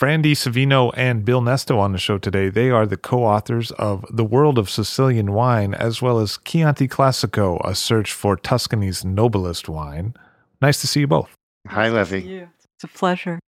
[0.00, 2.48] Fran Di Savino and Bill Nesto on the show today.
[2.48, 6.88] They are the co authors of The World of Sicilian Wine, as well as Chianti
[6.88, 10.14] Classico, a search for Tuscany's noblest wine.
[10.62, 11.34] Nice to see you both.
[11.68, 12.16] Hi, Levi.
[12.16, 13.38] It's a pleasure.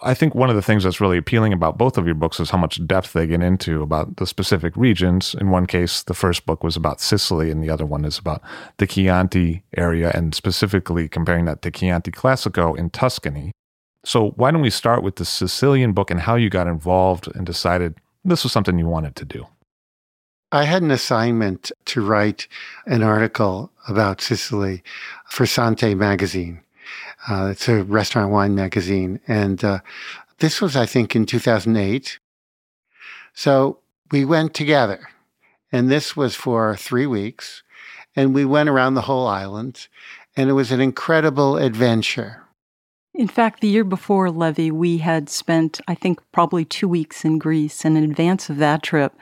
[0.00, 2.48] I think one of the things that's really appealing about both of your books is
[2.48, 5.36] how much depth they get into about the specific regions.
[5.38, 8.40] In one case, the first book was about Sicily, and the other one is about
[8.78, 13.52] the Chianti area, and specifically comparing that to Chianti Classico in Tuscany.
[14.04, 17.44] So, why don't we start with the Sicilian book and how you got involved and
[17.44, 19.46] decided this was something you wanted to do?
[20.50, 22.48] I had an assignment to write
[22.86, 24.82] an article about Sicily
[25.26, 26.62] for Sante magazine.
[27.28, 29.20] Uh, it's a restaurant wine magazine.
[29.28, 29.80] And uh,
[30.38, 32.18] this was, I think, in 2008.
[33.34, 33.80] So
[34.10, 35.08] we went together.
[35.70, 37.62] And this was for three weeks.
[38.16, 39.88] And we went around the whole island.
[40.34, 42.47] And it was an incredible adventure.
[43.18, 47.38] In fact, the year before Levi, we had spent, I think, probably two weeks in
[47.38, 47.84] Greece.
[47.84, 49.12] And in advance of that trip,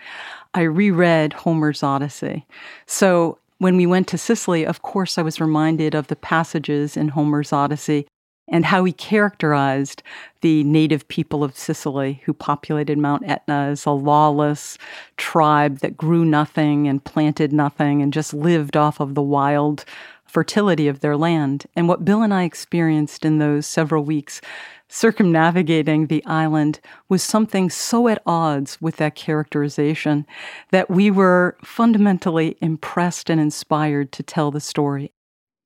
[0.53, 2.45] I reread Homer's Odyssey.
[2.85, 7.09] So when we went to Sicily, of course, I was reminded of the passages in
[7.09, 8.07] Homer's Odyssey
[8.49, 10.03] and how he characterized
[10.43, 14.77] the native people of Sicily who populated Mount Etna as a lawless
[15.17, 19.87] tribe that grew nothing and planted nothing and just lived off of the wild
[20.27, 21.67] fertility of their land.
[21.75, 24.41] And what Bill and I experienced in those several weeks
[24.89, 30.27] circumnavigating the island was something so at odds with that characterization
[30.71, 35.13] that we were fundamentally impressed and inspired to tell the story.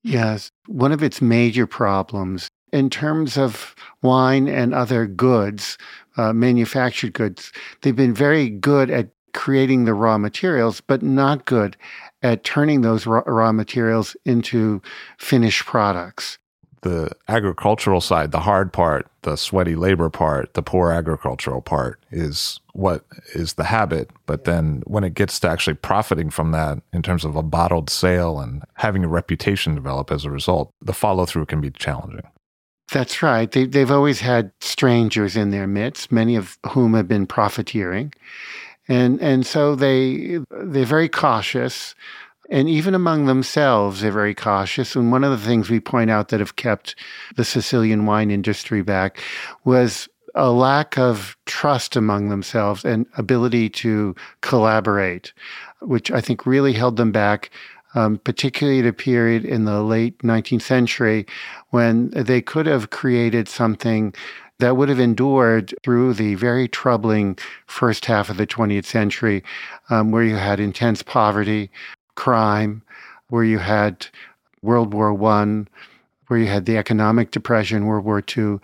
[0.03, 5.77] Yes, one of its major problems in terms of wine and other goods,
[6.17, 11.77] uh, manufactured goods, they've been very good at creating the raw materials, but not good
[12.23, 14.83] at turning those raw, raw materials into
[15.19, 16.39] finished products
[16.83, 22.61] the agricultural side, the hard part, the sweaty labor part, the poor agricultural part is
[22.73, 23.05] what
[23.35, 24.11] is the habit.
[24.27, 27.91] But then when it gets to actually profiting from that in terms of a bottled
[27.91, 32.27] sale and having a reputation develop as a result, the follow through can be challenging.
[32.93, 33.51] That's right.
[33.51, 38.13] They, they've always had strangers in their midst, many of whom have been profiteering
[38.91, 41.95] and and so they they're very cautious.
[42.53, 44.97] And even among themselves they're very cautious.
[44.97, 46.97] And one of the things we point out that have kept
[47.37, 49.23] the Sicilian wine industry back
[49.65, 55.33] was a lack of trust among themselves and ability to collaborate
[55.81, 57.51] which I think really held them back
[57.95, 61.27] um, particularly at a period in the late 19th century
[61.71, 64.15] when they could have created something
[64.61, 69.43] that would have endured through the very troubling first half of the 20th century,
[69.89, 71.71] um, where you had intense poverty,
[72.15, 72.83] crime,
[73.29, 74.07] where you had
[74.63, 75.65] World War I,
[76.29, 78.59] where you had the economic depression, World War II,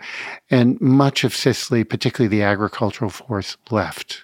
[0.49, 4.23] and much of Sicily, particularly the agricultural force, left.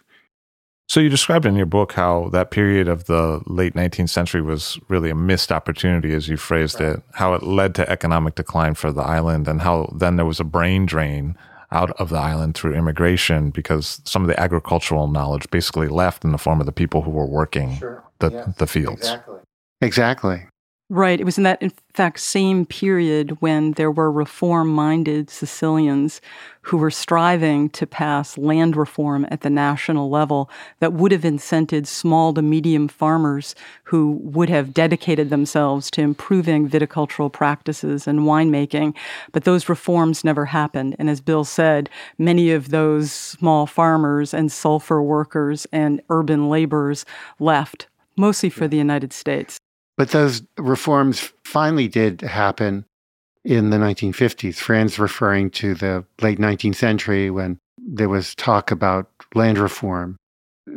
[0.88, 4.80] So you described in your book how that period of the late 19th century was
[4.90, 6.98] really a missed opportunity, as you phrased right.
[6.98, 10.40] it, how it led to economic decline for the island, and how then there was
[10.40, 11.36] a brain drain
[11.74, 16.32] out of the island through immigration because some of the agricultural knowledge basically left in
[16.32, 18.04] the form of the people who were working sure.
[18.20, 19.02] the, the fields.
[19.02, 19.40] Exactly.
[19.82, 20.46] Exactly.
[20.94, 21.20] Right.
[21.20, 26.22] It was in that, in fact, same period when there were reform minded Sicilians
[26.62, 30.52] who were striving to pass land reform at the national level
[30.82, 33.56] that would have incented small to medium farmers
[33.86, 38.94] who would have dedicated themselves to improving viticultural practices and winemaking.
[39.32, 40.96] But those reforms never happened.
[41.00, 47.04] And as Bill said, many of those small farmers and sulfur workers and urban laborers
[47.40, 49.58] left, mostly for the United States.
[49.98, 52.86] But those reforms finally did happen
[53.44, 54.56] in the 1950s.
[54.56, 60.18] Fran's referring to the late 19th century when there was talk about land reform.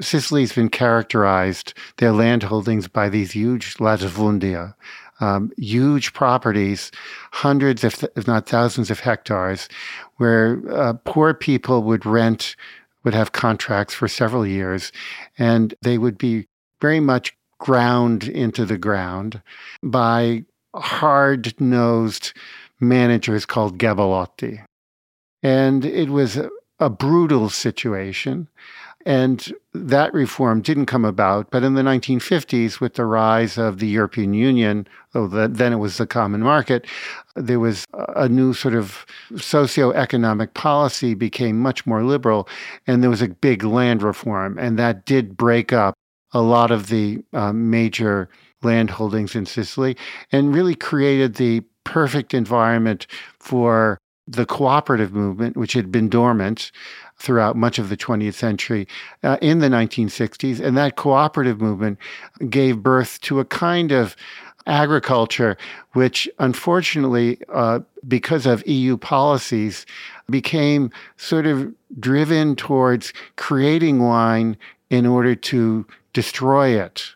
[0.01, 4.75] Sicily's been characterized, their land holdings, by these huge latifundia,
[5.21, 6.91] um, huge properties,
[7.33, 9.69] hundreds, if, if not thousands of hectares,
[10.17, 12.57] where uh, poor people would rent,
[13.05, 14.91] would have contracts for several years,
[15.39, 16.49] and they would be
[16.81, 19.41] very much ground into the ground
[19.83, 20.45] by
[20.75, 22.33] hard nosed
[22.81, 24.65] managers called Gabellotti.
[25.43, 28.49] And it was a, a, brutal situation.
[29.05, 31.51] And that reform didn't come about.
[31.51, 35.99] But in the 1950s, with the rise of the European Union, oh, then it was
[35.99, 36.87] the common market,
[37.37, 37.85] there was
[38.17, 39.07] a new sort of
[39.37, 42.49] socio-economic policy became much more liberal.
[42.89, 44.59] And there was a big land reform.
[44.59, 45.95] And that did break up
[46.37, 48.29] a lot of the uh, major
[48.63, 49.97] land holdings in Sicily
[50.31, 53.07] and really created the perfect environment
[53.39, 53.99] for
[54.29, 56.73] the cooperative movement, which had been dormant
[57.17, 58.87] throughout much of the 20th century
[59.23, 60.61] uh, in the 1960s.
[60.61, 61.99] And that cooperative movement
[62.51, 64.15] gave birth to a kind of
[64.67, 65.57] agriculture,
[65.93, 69.87] which unfortunately, uh, because of EU policies,
[70.29, 74.55] became sort of driven towards creating wine
[74.91, 77.15] in order to destroy it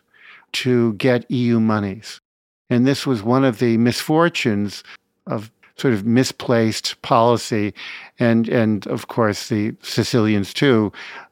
[0.51, 2.21] to get EU monies.
[2.69, 4.83] And this was one of the misfortunes
[5.25, 7.73] of sort of misplaced policy,
[8.19, 10.91] and and of course the Sicilians too,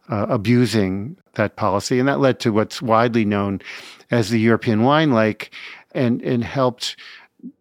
[0.09, 3.61] uh, abusing that policy, and that led to what's widely known
[4.09, 5.53] as the European wine lake,
[5.91, 6.95] and and helped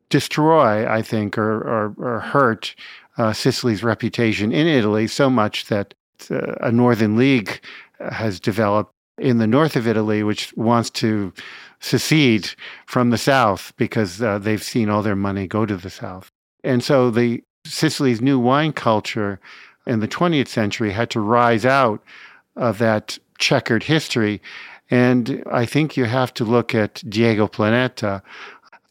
[0.08, 2.74] destroy, I think, or or, or hurt
[3.18, 5.92] uh, Sicily's reputation in Italy so much that
[6.30, 7.60] uh, a Northern League
[8.00, 11.32] has developed in the north of Italy, which wants to
[11.80, 12.50] secede
[12.86, 16.30] from the south because uh, they've seen all their money go to the south.
[16.64, 19.40] And so the Sicily's new wine culture
[19.86, 22.02] in the 20th century had to rise out
[22.56, 24.40] of that checkered history.
[24.90, 28.22] And I think you have to look at Diego Planeta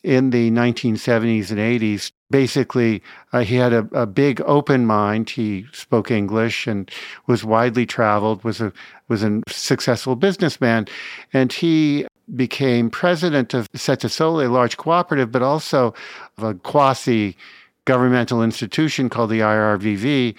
[0.03, 3.01] in the 1970s and 80s basically
[3.33, 6.91] uh, he had a, a big open mind he spoke english and
[7.27, 8.71] was widely traveled was a
[9.07, 10.85] was a successful businessman
[11.33, 15.94] and he became president of Sette a large cooperative, but also
[16.38, 17.38] of a quasi
[17.85, 20.35] governmental institution called the IRVV.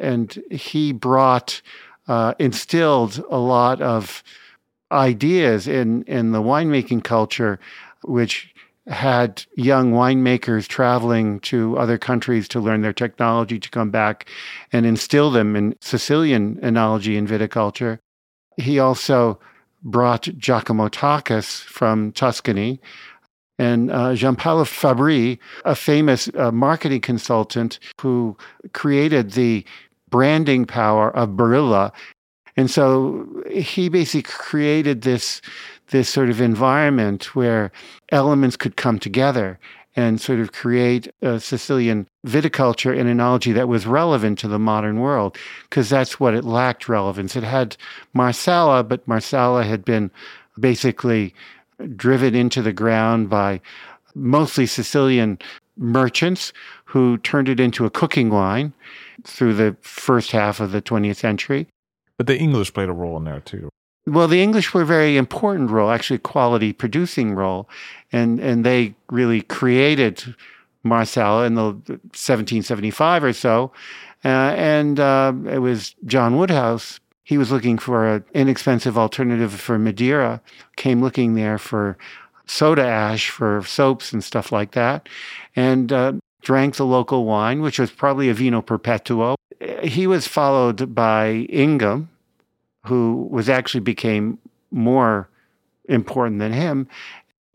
[0.00, 1.62] And he brought,
[2.08, 4.22] uh, instilled a lot of
[4.90, 7.58] ideas in, in the winemaking culture,
[8.04, 8.51] which
[8.88, 14.28] had young winemakers traveling to other countries to learn their technology to come back
[14.72, 17.98] and instill them in Sicilian enology and viticulture.
[18.56, 19.38] He also
[19.82, 22.80] brought Giacomo Tachis from Tuscany
[23.58, 28.36] and uh, Giampaolo Fabbri, a famous uh, marketing consultant who
[28.72, 29.64] created the
[30.10, 31.92] branding power of Barilla.
[32.56, 35.40] And so he basically created this
[35.92, 37.70] this sort of environment where
[38.10, 39.58] elements could come together
[39.94, 45.00] and sort of create a Sicilian viticulture and enology that was relevant to the modern
[45.00, 47.36] world, because that's what it lacked relevance.
[47.36, 47.76] It had
[48.14, 50.10] Marsala, but Marsala had been
[50.58, 51.34] basically
[51.94, 53.60] driven into the ground by
[54.14, 55.38] mostly Sicilian
[55.76, 56.54] merchants
[56.86, 58.72] who turned it into a cooking wine
[59.24, 61.66] through the first half of the 20th century.
[62.16, 63.68] But the English played a role in there too.
[64.06, 67.68] Well, the English were a very important role, actually, quality producing role,
[68.10, 70.34] and and they really created
[70.82, 73.72] Marsala in the 1775 or so,
[74.24, 76.98] uh, and uh, it was John Woodhouse.
[77.22, 80.40] He was looking for an inexpensive alternative for Madeira,
[80.76, 81.96] came looking there for
[82.46, 85.08] soda ash for soaps and stuff like that,
[85.54, 89.36] and uh, drank the local wine, which was probably a Vino Perpetuo.
[89.84, 92.08] He was followed by Ingham,
[92.84, 94.38] who was actually became
[94.70, 95.28] more
[95.88, 96.88] important than him.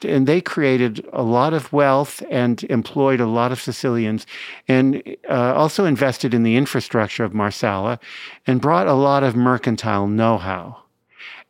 [0.03, 4.27] And they created a lot of wealth and employed a lot of Sicilians
[4.67, 7.99] and uh, also invested in the infrastructure of Marsala
[8.45, 10.83] and brought a lot of mercantile know how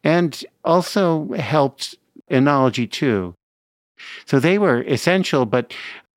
[0.04, 1.96] and also helped
[2.32, 3.34] enology too.
[4.26, 5.74] So they were essential, but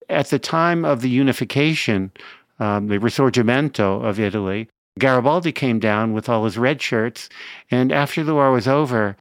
[0.09, 2.13] at the time of the unification,
[2.61, 7.29] um, the Risorgimento of Italy, Garibaldi came down with all his red shirts.
[7.71, 9.17] And after the war was over,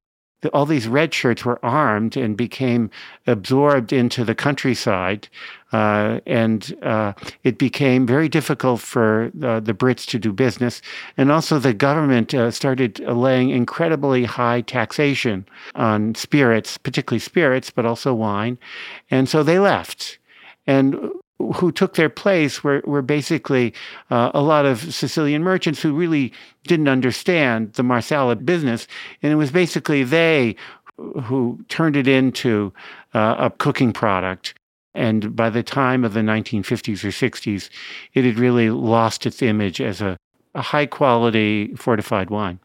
[0.53, 2.89] all these red shirts were armed and became
[3.27, 5.27] absorbed into the countryside.
[5.73, 10.81] Uh, and uh, it became very difficult for uh, the Brits to do business.
[11.17, 15.45] And also, the government uh, started laying incredibly high taxation
[15.75, 18.57] on spirits, particularly spirits, but also wine.
[19.11, 20.17] And so they left.
[20.65, 21.11] And
[21.55, 23.74] who took their place were, were basically
[24.10, 28.88] uh, a lot of Sicilian merchants who really didn't understand the Marsala business.
[29.22, 30.55] And it was basically they
[31.24, 32.74] who turned it into
[33.13, 34.53] uh, a cooking product.
[34.93, 37.69] And by the time of the 1950s or 60s,
[38.13, 40.17] it had really lost its image as a,
[40.55, 42.60] a high quality fortified wine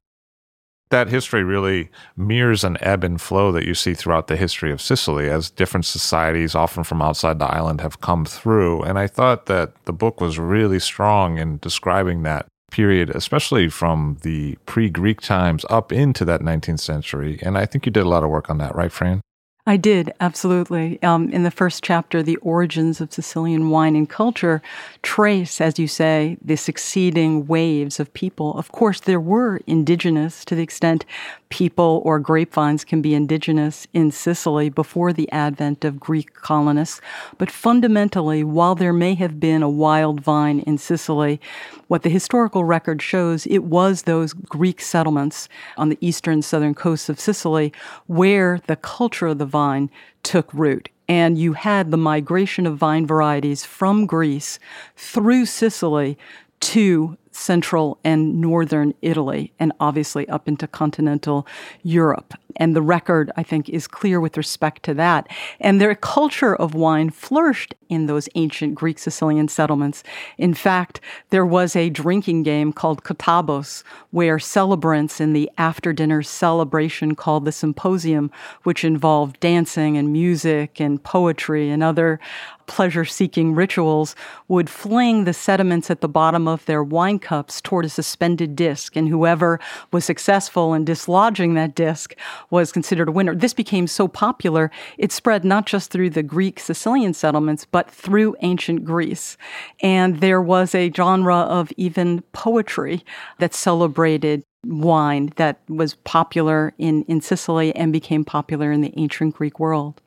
[0.90, 4.80] that history really mirrors an ebb and flow that you see throughout the history of
[4.80, 8.82] Sicily as different societies, often from outside the island, have come through.
[8.82, 14.18] And I thought that the book was really strong in describing that period, especially from
[14.22, 17.38] the pre Greek times up into that 19th century.
[17.42, 19.20] And I think you did a lot of work on that, right, Fran?
[19.66, 21.02] I did, absolutely.
[21.02, 24.60] Um, in the first chapter, The Origins of Sicilian Wine and Culture,
[25.00, 28.58] trace, as you say, the succeeding waves of people.
[28.58, 31.06] Of course, there were indigenous to the extent
[31.48, 37.00] people or grapevines can be indigenous in Sicily before the advent of Greek colonists.
[37.38, 41.40] But fundamentally, while there may have been a wild vine in Sicily,
[41.86, 47.08] what the historical record shows, it was those Greek settlements on the eastern southern coasts
[47.08, 47.72] of Sicily
[48.08, 49.88] where the culture of the vine
[50.24, 50.88] took root.
[51.08, 54.58] And you had the migration of vine varieties from Greece
[54.96, 56.18] through Sicily
[56.60, 61.46] to central and northern Italy, and obviously up into continental
[61.82, 62.34] Europe.
[62.56, 65.28] And the record, I think, is clear with respect to that.
[65.60, 70.02] And their culture of wine flourished in those ancient Greek Sicilian settlements.
[70.38, 76.22] In fact, there was a drinking game called Kottabos, where celebrants in the after dinner
[76.22, 78.30] celebration called the symposium,
[78.62, 82.18] which involved dancing and music and poetry and other
[82.66, 84.16] pleasure seeking rituals
[84.48, 88.96] would fling the sediments at the bottom of their wine cups toward a suspended disc,
[88.96, 89.60] and whoever
[89.92, 92.14] was successful in dislodging that disc
[92.50, 93.34] was considered a winner.
[93.34, 98.36] This became so popular, it spread not just through the Greek Sicilian settlements, but through
[98.40, 99.36] ancient Greece.
[99.80, 103.04] And there was a genre of even poetry
[103.38, 109.34] that celebrated wine that was popular in, in Sicily and became popular in the ancient
[109.34, 110.00] Greek world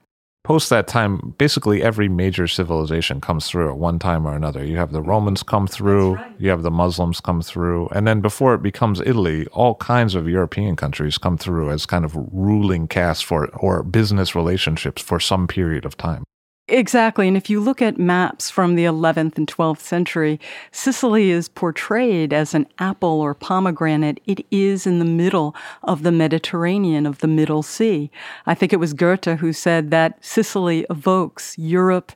[0.48, 4.64] post that time, basically every major civilization comes through at one time or another.
[4.64, 6.32] You have the Romans come through, right.
[6.40, 10.30] you have the Muslims come through, and then before it becomes Italy, all kinds of
[10.30, 15.48] European countries come through as kind of ruling caste for or business relationships for some
[15.48, 16.24] period of time.
[16.70, 17.30] Exactly.
[17.30, 20.38] And if you look at maps from the 11th and 12th century,
[20.70, 24.20] Sicily is portrayed as an apple or pomegranate.
[24.26, 28.12] It is in the middle of the Mediterranean, of the Middle Sea.
[28.46, 32.12] I think it was Goethe who said that Sicily evokes Europe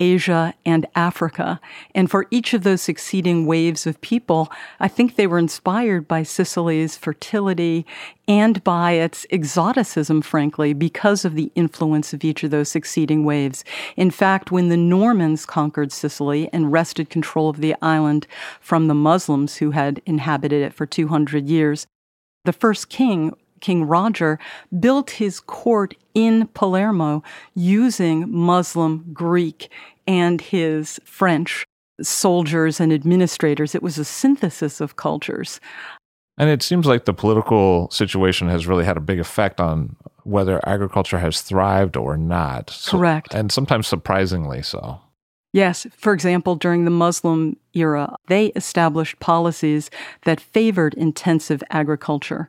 [0.00, 1.60] Asia, and Africa.
[1.94, 6.22] And for each of those succeeding waves of people, I think they were inspired by
[6.22, 7.86] Sicily's fertility
[8.26, 13.64] and by its exoticism, frankly, because of the influence of each of those succeeding waves.
[13.96, 18.26] In fact, when the Normans conquered Sicily and wrested control of the island
[18.60, 21.86] from the Muslims who had inhabited it for 200 years,
[22.44, 24.38] the first king King Roger
[24.78, 27.22] built his court in Palermo
[27.54, 29.70] using Muslim, Greek,
[30.06, 31.66] and his French
[32.02, 33.74] soldiers and administrators.
[33.74, 35.60] It was a synthesis of cultures.
[36.38, 40.66] And it seems like the political situation has really had a big effect on whether
[40.66, 42.70] agriculture has thrived or not.
[42.70, 43.34] So, Correct.
[43.34, 45.00] And sometimes surprisingly so.
[45.52, 45.86] Yes.
[45.96, 49.90] For example, during the Muslim era, they established policies
[50.22, 52.48] that favored intensive agriculture.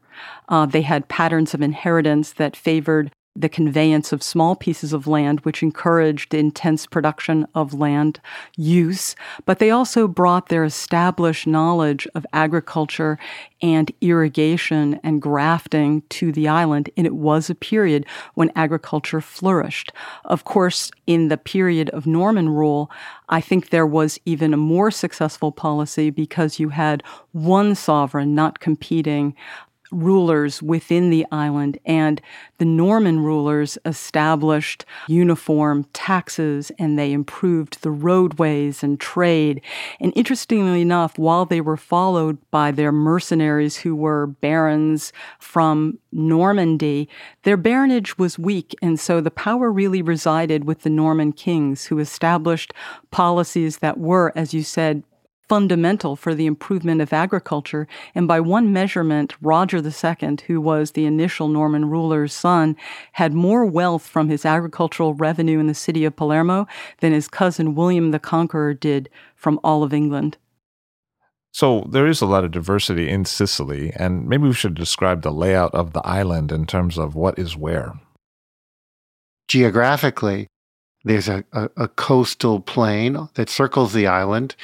[0.50, 5.40] Uh, they had patterns of inheritance that favored the conveyance of small pieces of land,
[5.42, 8.20] which encouraged intense production of land
[8.58, 13.18] use, but they also brought their established knowledge of agriculture
[13.62, 16.90] and irrigation and grafting to the island.
[16.98, 19.94] And it was a period when agriculture flourished.
[20.26, 22.92] Of course, in the period of Norman rule,
[23.30, 28.60] I think there was even a more successful policy because you had one sovereign not
[28.60, 29.36] competing
[29.92, 32.22] rulers within the island, and
[32.58, 39.62] the Norman rulers established uniform taxes and they improved the roadways and trade.
[40.00, 47.10] And interestingly enough, while they were followed by their mercenaries who were barons from Normandy,
[47.44, 52.00] their baronage was weak, and so the power really resided with the Norman kings who
[52.00, 52.74] established
[53.12, 55.04] policies that were, as you said,
[55.52, 57.86] fundamental for the improvement of agriculture.
[58.16, 62.78] And by one measurement, Roger II, who was the initial Norman ruler's son,
[63.12, 66.68] had more wealth from his agricultural revenue in the city of Palermo
[67.02, 70.38] than his cousin William the Conqueror did from all of England.
[71.52, 75.34] So there is a lot of diversity in Sicily, and maybe we should describe the
[75.34, 78.00] layout of the island in terms of what is where.
[79.50, 80.48] Geographically,
[81.04, 84.56] there's a, a, a, coastal plain that circles the island,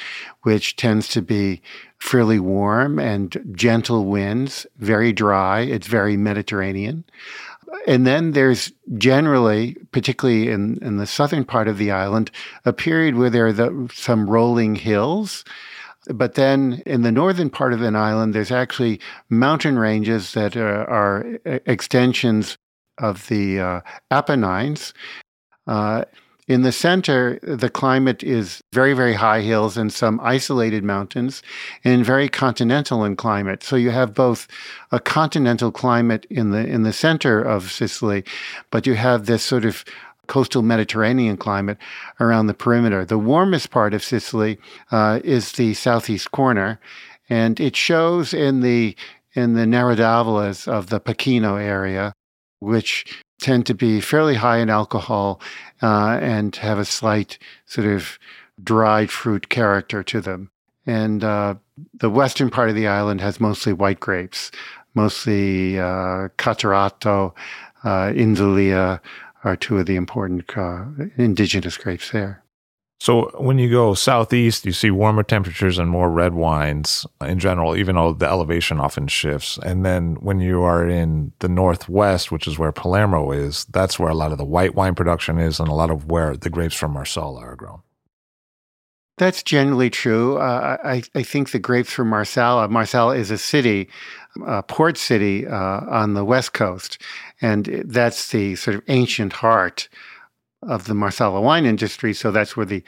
[0.42, 1.60] which tends to be
[1.98, 5.60] fairly warm and gentle winds, very dry.
[5.60, 7.04] It's very Mediterranean.
[7.86, 12.30] And then there's generally, particularly in, in the southern part of the island,
[12.64, 15.44] a period where there are the, some rolling hills.
[16.06, 20.88] But then in the northern part of the island, there's actually mountain ranges that are,
[20.88, 22.56] are extensions
[22.98, 23.80] of the uh,
[24.10, 24.94] Apennines.
[25.66, 26.04] Uh,
[26.48, 31.42] in the center, the climate is very, very high hills and some isolated mountains
[31.84, 33.62] and very continental in climate.
[33.62, 34.48] So you have both
[34.90, 38.24] a continental climate in the, in the center of Sicily,
[38.70, 39.84] but you have this sort of
[40.26, 41.76] coastal Mediterranean climate
[42.18, 43.04] around the perimeter.
[43.04, 44.58] The warmest part of Sicily
[44.90, 46.80] uh, is the southeast corner,
[47.28, 48.96] and it shows in the
[49.34, 52.12] in the Nero d'Avolas of the Pachino area,
[52.58, 55.40] which tend to be fairly high in alcohol
[55.82, 58.18] uh, and have a slight sort of
[58.62, 60.50] dried fruit character to them.
[60.86, 61.56] And uh,
[61.94, 64.50] the western part of the island has mostly white grapes,
[64.94, 67.34] mostly uh, Catarratto,
[67.84, 68.98] uh,
[69.44, 70.84] are two of the important uh,
[71.16, 72.42] indigenous grapes there.
[73.00, 77.76] So when you go southeast, you see warmer temperatures and more red wines in general,
[77.76, 79.56] even though the elevation often shifts.
[79.62, 84.10] And then when you are in the northwest, which is where Palermo is, that's where
[84.10, 86.74] a lot of the white wine production is and a lot of where the grapes
[86.74, 87.82] from Marsala are grown.
[89.16, 90.38] That's generally true.
[90.38, 93.88] Uh, I, I, think the grapes from Marsala, Marsala is a city,
[94.46, 97.02] a port city uh, on the west coast,
[97.42, 99.88] and that's the sort of ancient heart
[100.62, 102.12] of the Marsala wine industry.
[102.12, 102.82] So that's where the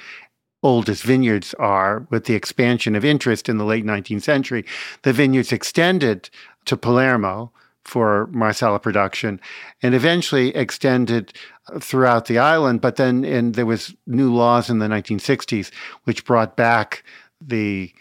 [0.63, 2.07] oldest vineyards are.
[2.11, 4.65] With the expansion of interest in the late 19th century,
[5.03, 6.31] the vineyards extended
[6.67, 7.53] to Palermo
[7.85, 9.41] for Marsala production
[9.83, 11.33] and eventually extended
[11.81, 12.81] throughout the island.
[12.81, 15.71] But then there was new laws in the 1960s
[16.05, 17.03] which brought back
[17.41, 17.93] the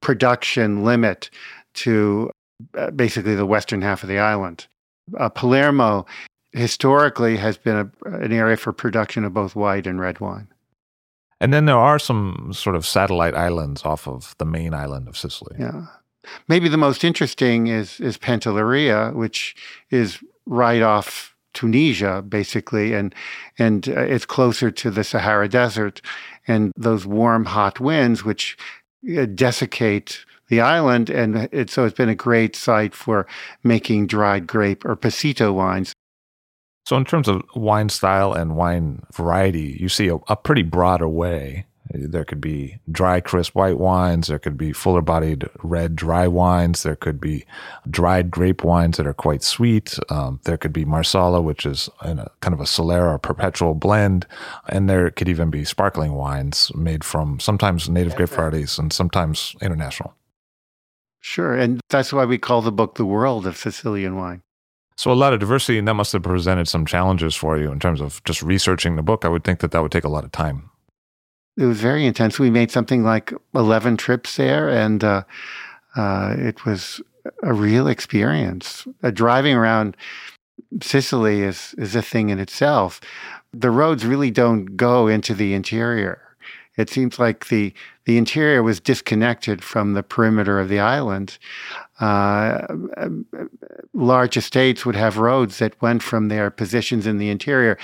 [0.00, 1.30] production limit
[1.74, 2.30] to
[2.78, 4.66] uh, basically the western half of the island.
[5.18, 6.06] Uh, Palermo
[6.54, 10.48] historically has been a, an area for production of both white and red wine.
[11.40, 15.18] And then there are some sort of satellite islands off of the main island of
[15.18, 15.56] Sicily.
[15.58, 15.86] Yeah.
[16.48, 19.54] Maybe the most interesting is is Pantelleria, which
[19.90, 23.14] is right off Tunisia, basically, and
[23.58, 26.00] and uh, it's closer to the Sahara Desert,
[26.48, 28.56] and those warm, hot winds, which
[29.18, 33.26] uh, desiccate the island, and it, so it's been a great site for
[33.62, 35.92] making dried grape or passito wines.
[36.86, 41.00] So, in terms of wine style and wine variety, you see a, a, pretty broad
[41.00, 41.64] array.
[41.90, 44.26] There could be dry, crisp white wines.
[44.26, 46.82] There could be fuller bodied red, dry wines.
[46.82, 47.44] There could be
[47.88, 49.98] dried grape wines that are quite sweet.
[50.10, 54.26] Um, there could be Marsala, which is a, kind of a Solera perpetual blend.
[54.68, 59.54] And there could even be sparkling wines made from sometimes native grape varieties and sometimes
[59.60, 60.14] international.
[61.20, 61.54] Sure.
[61.54, 64.42] And that's why we call the book The World of Sicilian Wine.
[64.96, 67.80] So a lot of diversity, and that must have presented some challenges for you in
[67.80, 69.24] terms of just researching the book.
[69.24, 70.70] I would think that that would take a lot of time.
[71.56, 72.38] It was very intense.
[72.38, 75.22] We made something like eleven trips there, and uh,
[75.96, 77.00] uh, it was
[77.42, 78.86] a real experience.
[79.02, 79.96] Uh, driving around
[80.82, 83.00] Sicily is is a thing in itself.
[83.52, 86.20] The roads really don't go into the interior.
[86.76, 87.72] It seems like the
[88.04, 91.38] the interior was disconnected from the perimeter of the island.
[92.00, 92.66] Uh,
[93.92, 97.78] large estates would have roads that went from their positions in the interior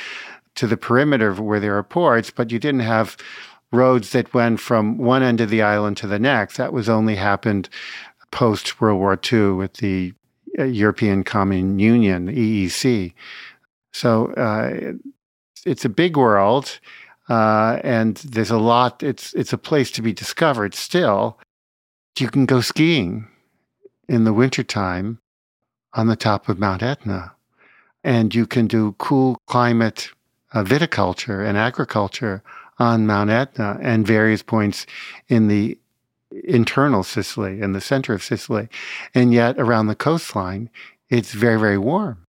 [0.56, 3.16] to the perimeter where there are ports, but you didn't have
[3.72, 6.56] roads that went from one end of the island to the next.
[6.56, 7.68] That was only happened
[8.32, 10.12] post World War II with the
[10.58, 13.12] uh, European Common Union, the EEC.
[13.92, 14.92] So uh,
[15.64, 16.80] it's a big world,
[17.28, 19.02] uh, and there's a lot.
[19.02, 21.38] It's it's a place to be discovered still.
[22.18, 23.28] You can go skiing
[24.10, 25.20] in the wintertime
[25.94, 27.32] on the top of Mount Etna.
[28.02, 30.10] And you can do cool climate
[30.52, 32.42] uh, viticulture and agriculture
[32.80, 34.84] on Mount Etna and various points
[35.28, 35.78] in the
[36.44, 38.68] internal Sicily, in the center of Sicily.
[39.14, 40.70] And yet around the coastline,
[41.08, 42.26] it's very, very warm.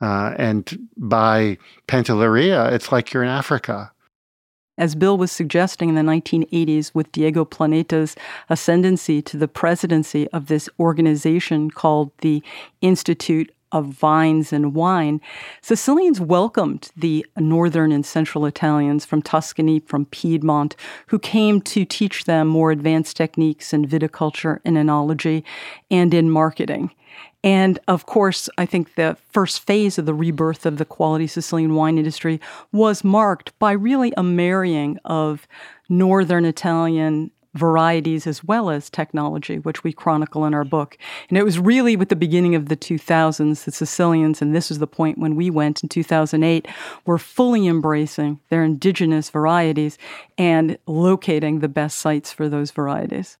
[0.00, 3.92] Uh, and by Pantelleria, it's like you're in Africa.
[4.78, 8.14] As Bill was suggesting in the 1980s with Diego Planeta's
[8.50, 12.42] ascendancy to the presidency of this organization called the
[12.82, 15.20] Institute of vines and wine,
[15.62, 20.76] Sicilians welcomed the northern and central Italians from Tuscany, from Piedmont,
[21.08, 25.42] who came to teach them more advanced techniques in viticulture and enology
[25.90, 26.90] and in marketing.
[27.46, 31.76] And of course, I think the first phase of the rebirth of the quality Sicilian
[31.76, 32.40] wine industry
[32.72, 35.46] was marked by really a marrying of
[35.88, 40.98] northern Italian varieties as well as technology, which we chronicle in our book.
[41.28, 44.80] And it was really with the beginning of the 2000s, the Sicilians, and this was
[44.80, 46.66] the point when we went in 2008,
[47.06, 49.98] were fully embracing their indigenous varieties
[50.36, 53.38] and locating the best sites for those varieties.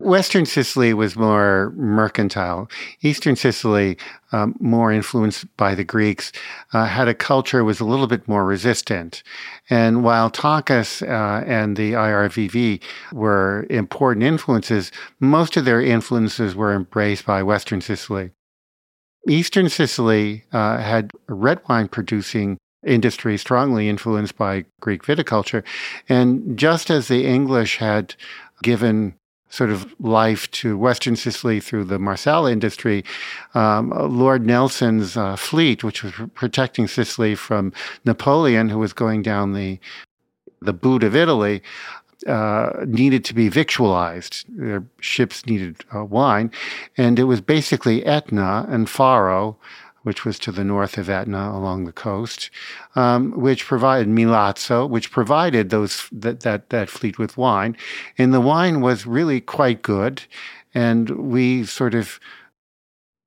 [0.00, 2.68] Western Sicily was more mercantile.
[3.02, 3.96] Eastern Sicily,
[4.32, 6.32] um, more influenced by the Greeks,
[6.72, 9.22] uh, had a culture was a little bit more resistant.
[9.70, 16.74] And while Tachis uh, and the IRVV were important influences, most of their influences were
[16.74, 18.32] embraced by Western Sicily.
[19.28, 25.62] Eastern Sicily uh, had red wine producing industry strongly influenced by Greek viticulture.
[26.08, 28.16] And just as the English had
[28.62, 29.14] given
[29.54, 33.04] sort of life to Western Sicily through the Marsala industry,
[33.54, 37.72] um, Lord Nelson's uh, fleet, which was protecting Sicily from
[38.04, 39.78] Napoleon, who was going down the
[40.60, 41.62] the boot of Italy,
[42.26, 44.44] uh, needed to be victualized.
[44.48, 46.50] Their ships needed uh, wine,
[46.96, 49.56] and it was basically Etna and Faro
[50.04, 52.50] which was to the north of Etna along the coast,
[52.94, 57.76] um, which provided Milazzo, which provided those that, that that fleet with wine,
[58.16, 60.22] and the wine was really quite good,
[60.72, 62.20] and we sort of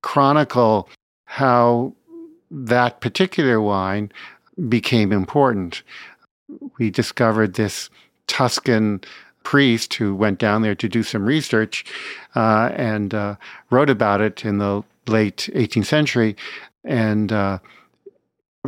[0.02, 0.88] chronicle
[1.26, 1.94] how
[2.50, 4.12] that particular wine
[4.70, 5.84] became important.
[6.78, 7.90] We discovered this
[8.28, 9.02] Tuscan
[9.44, 11.86] priest who went down there to do some research
[12.36, 13.36] uh, and uh,
[13.70, 16.36] wrote about it in the late 18th century.
[16.84, 17.60] And uh,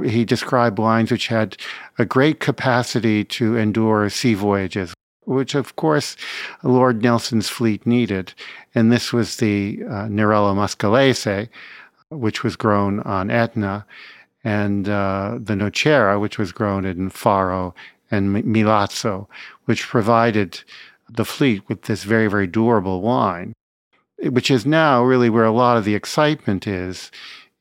[0.04, 1.58] he described wines which had
[1.98, 4.94] a great capacity to endure sea voyages,
[5.26, 6.16] which, of course,
[6.64, 8.34] Lord Nelson's fleet needed.
[8.76, 11.50] And this was the uh, Nerello Mascalese,
[12.10, 13.86] which was grown on Etna,
[14.44, 17.76] and uh, the Nocera, which was grown in Faro
[18.10, 19.28] and Milazzo,
[19.66, 20.64] which provided
[21.10, 23.54] the fleet with this very, very durable wine
[24.24, 27.12] which is now really where a lot of the excitement is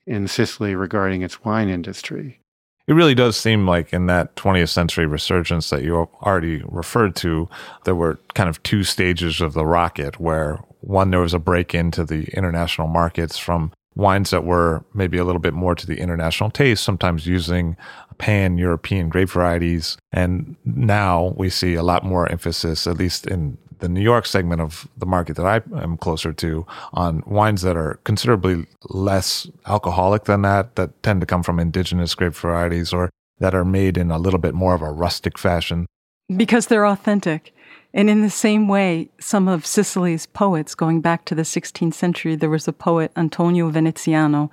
[0.07, 2.41] in Sicily regarding its wine industry.
[2.87, 7.49] It really does seem like in that 20th century resurgence that you already referred to,
[7.85, 11.75] there were kind of two stages of the rocket where one, there was a break
[11.75, 15.99] into the international markets from wines that were maybe a little bit more to the
[15.99, 17.77] international taste, sometimes using
[18.17, 19.99] pan European grape varieties.
[20.13, 24.61] And now we see a lot more emphasis, at least in the New York segment
[24.61, 30.25] of the market that I am closer to on wines that are considerably less alcoholic
[30.25, 34.11] than that, that tend to come from indigenous grape varieties or that are made in
[34.11, 35.87] a little bit more of a rustic fashion.
[36.35, 37.55] Because they're authentic.
[37.95, 42.37] And in the same way, some of Sicily's poets, going back to the 16th century,
[42.37, 44.51] there was a poet, Antonio Veneziano,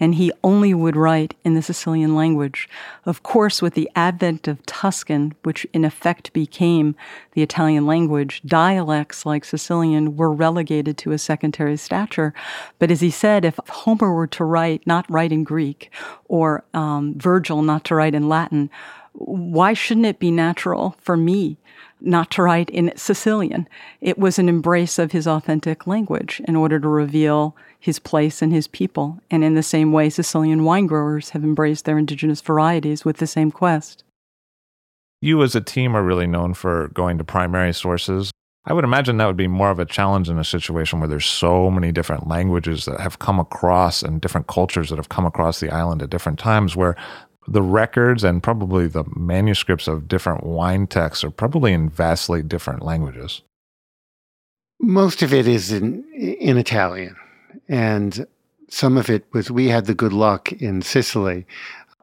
[0.00, 2.66] and he only would write in the Sicilian language.
[3.04, 6.96] Of course, with the advent of Tuscan, which in effect became
[7.32, 12.32] the Italian language, dialects like Sicilian were relegated to a secondary stature.
[12.78, 15.92] But as he said, if Homer were to write, not write in Greek,
[16.24, 18.70] or um, Virgil not to write in Latin,
[19.12, 21.58] why shouldn't it be natural for me
[22.00, 23.68] not to write in Sicilian.
[24.00, 28.52] It was an embrace of his authentic language in order to reveal his place and
[28.52, 29.20] his people.
[29.30, 33.26] And in the same way, Sicilian wine growers have embraced their indigenous varieties with the
[33.26, 34.04] same quest.
[35.20, 38.30] You, as a team, are really known for going to primary sources.
[38.64, 41.24] I would imagine that would be more of a challenge in a situation where there's
[41.24, 45.60] so many different languages that have come across and different cultures that have come across
[45.60, 46.94] the island at different times where
[47.50, 52.82] the records and probably the manuscripts of different wine texts are probably in vastly different
[52.82, 53.42] languages.
[54.80, 57.16] Most of it is in in Italian,
[57.68, 58.26] and
[58.68, 61.46] some of it was we had the good luck in Sicily.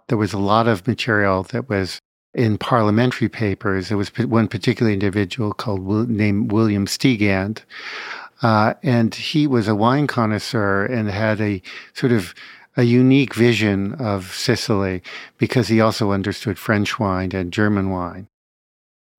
[0.07, 1.99] There was a lot of material that was
[2.33, 3.87] in parliamentary papers.
[3.87, 7.63] There was one particular individual called named William Stigand,
[8.41, 11.61] Uh, and he was a wine connoisseur and had a
[11.93, 12.33] sort of
[12.77, 15.01] a unique vision of Sicily
[15.37, 18.27] because he also understood French wine and German wine.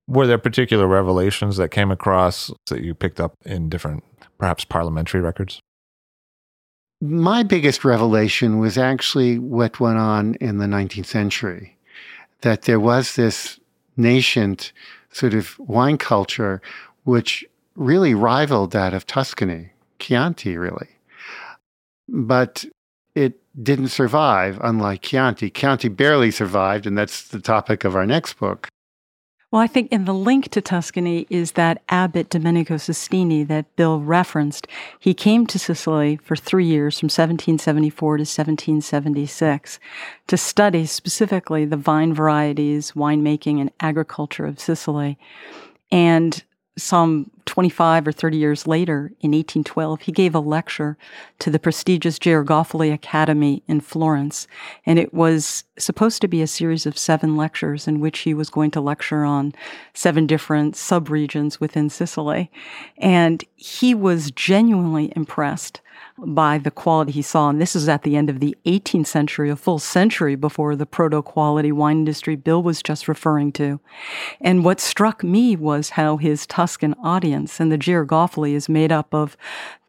[0.09, 4.05] Were there particular revelations that came across that you picked up in different,
[4.39, 5.61] perhaps parliamentary records?
[7.01, 11.77] My biggest revelation was actually what went on in the 19th century
[12.43, 13.59] that there was this
[13.97, 14.73] nascent
[15.11, 16.61] sort of wine culture
[17.05, 20.89] which really rivaled that of Tuscany, Chianti, really.
[22.09, 22.65] But
[23.17, 25.51] it didn't survive, unlike Chianti.
[25.51, 28.69] Chianti barely survived, and that's the topic of our next book.
[29.51, 34.01] Well, I think in the link to Tuscany is that abbot Domenico Sestini that Bill
[34.01, 34.67] referenced.
[34.99, 39.81] He came to Sicily for three years from 1774 to 1776
[40.27, 45.17] to study specifically the vine varieties, winemaking, and agriculture of Sicily.
[45.91, 46.45] And
[46.77, 50.99] some 25 or 30 years later, in 1812, he gave a lecture
[51.39, 54.47] to the prestigious Georgofili Academy in Florence.
[54.85, 58.51] And it was supposed to be a series of seven lectures in which he was
[58.51, 59.55] going to lecture on
[59.95, 62.51] seven different subregions within Sicily.
[62.99, 65.81] And he was genuinely impressed
[66.19, 67.49] by the quality he saw.
[67.49, 70.87] And this is at the end of the 18th century, a full century before the
[70.87, 73.81] proto quality wine industry Bill was just referring to.
[74.41, 79.15] And what struck me was how his Tuscan audience and the Georgofili is made up
[79.15, 79.37] of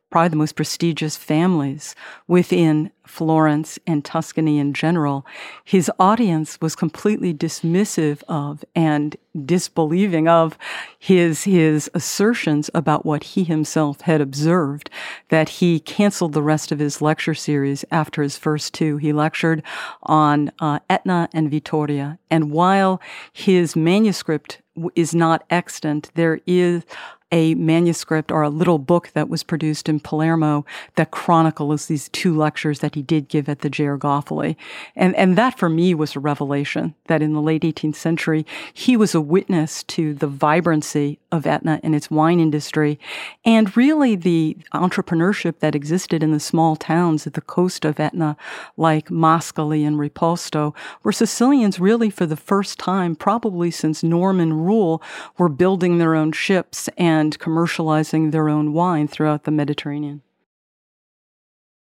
[0.09, 1.95] probably the most prestigious families
[2.27, 5.25] within Florence and Tuscany in general,
[5.63, 9.15] his audience was completely dismissive of and
[9.45, 10.57] disbelieving of
[10.97, 14.89] his his assertions about what he himself had observed
[15.29, 18.97] that he canceled the rest of his lecture series after his first two.
[18.97, 19.63] He lectured
[20.03, 22.19] on uh, Etna and Vittoria.
[22.29, 24.61] And while his manuscript
[24.95, 26.83] is not extant there is
[27.31, 32.35] a manuscript or a little book that was produced in Palermo that chronicles these two
[32.35, 34.55] lectures that he did give at the Georgofili.
[34.95, 38.95] And, and that for me was a revelation that in the late 18th century, he
[38.95, 42.97] was a witness to the vibrancy of Etna and its wine industry
[43.43, 48.37] and really the entrepreneurship that existed in the small towns at the coast of Etna,
[48.77, 55.01] like Mascali and Riposto, where Sicilians really for the first time, probably since Norman rule,
[55.37, 60.21] were building their own ships and and commercializing their own wine throughout the Mediterranean.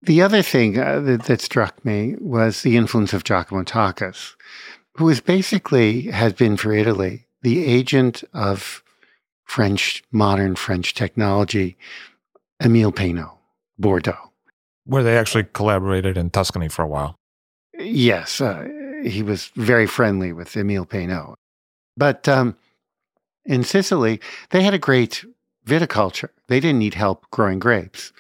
[0.03, 4.35] The other thing uh, that, that, struck me was the influence of Giacomo Tachis,
[4.97, 8.83] who is basically, has been for Italy, the agent of
[9.45, 11.77] French, modern French technology,
[12.61, 13.39] Emile Peynaud,
[13.79, 14.33] Bordeaux.
[14.85, 17.15] Where they actually collaborated in Tuscany for a while.
[17.79, 18.67] Yes, uh,
[19.05, 21.37] he was very friendly with Emile Peynaud.
[21.97, 22.57] But um,
[23.44, 25.24] in Sicily, they had a great
[25.66, 26.31] viticulture.
[26.48, 28.12] They didn't need help growing grapes.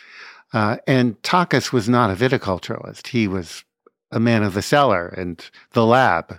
[0.52, 3.08] Uh, and Tachis was not a viticulturalist.
[3.08, 3.64] He was
[4.10, 6.38] a man of the cellar and the lab.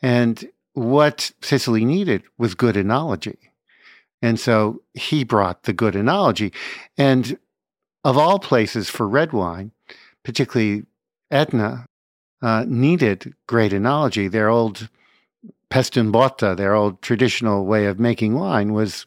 [0.00, 3.36] And what Sicily needed was good enology.
[4.22, 6.52] And so he brought the good enology.
[6.96, 7.36] And
[8.04, 9.72] of all places for red wine,
[10.22, 10.84] particularly
[11.30, 11.86] Etna,
[12.40, 14.30] uh, needed great enology.
[14.30, 14.88] Their old
[15.72, 16.12] Pestin
[16.56, 19.06] their old traditional way of making wine, was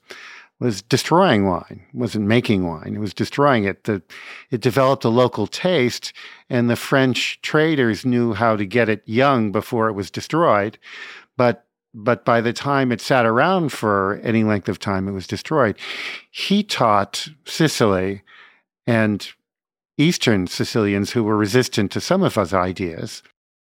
[0.59, 1.85] was destroying wine.
[1.89, 3.83] It wasn't making wine; it was destroying it.
[3.83, 4.01] The,
[4.49, 6.11] it developed a local taste,
[6.49, 10.79] and the French traders knew how to get it young before it was destroyed.
[11.37, 15.27] But but by the time it sat around for any length of time, it was
[15.27, 15.77] destroyed.
[16.31, 18.23] He taught Sicily
[18.87, 19.27] and
[19.99, 23.21] Eastern Sicilians who were resistant to some of his ideas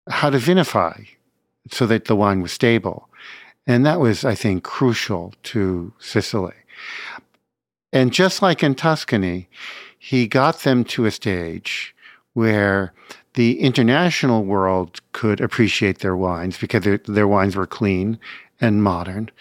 [0.07, 1.07] how to vinify
[1.71, 3.09] so that the wine was stable.
[3.67, 6.53] And that was, I think, crucial to Sicily.
[7.91, 9.49] And just like in Tuscany,
[9.97, 11.95] he got them to a stage
[12.33, 12.93] where
[13.33, 18.19] the international world could appreciate their wines because their, their wines were clean
[18.61, 19.31] and modern.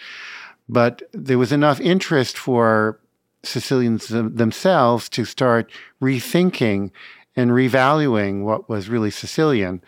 [0.67, 2.99] But there was enough interest for
[3.43, 6.91] Sicilians themselves to start rethinking
[7.35, 9.81] and revaluing what was really Sicilian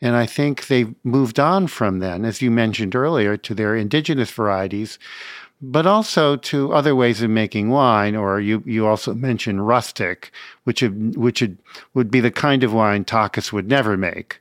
[0.00, 4.30] and I think they've moved on from then, as you mentioned earlier, to their indigenous
[4.30, 4.98] varieties,
[5.60, 8.16] but also to other ways of making wine.
[8.16, 10.32] Or you, you also mentioned rustic,
[10.64, 11.42] which, which
[11.92, 14.40] would be the kind of wine Tachis would never make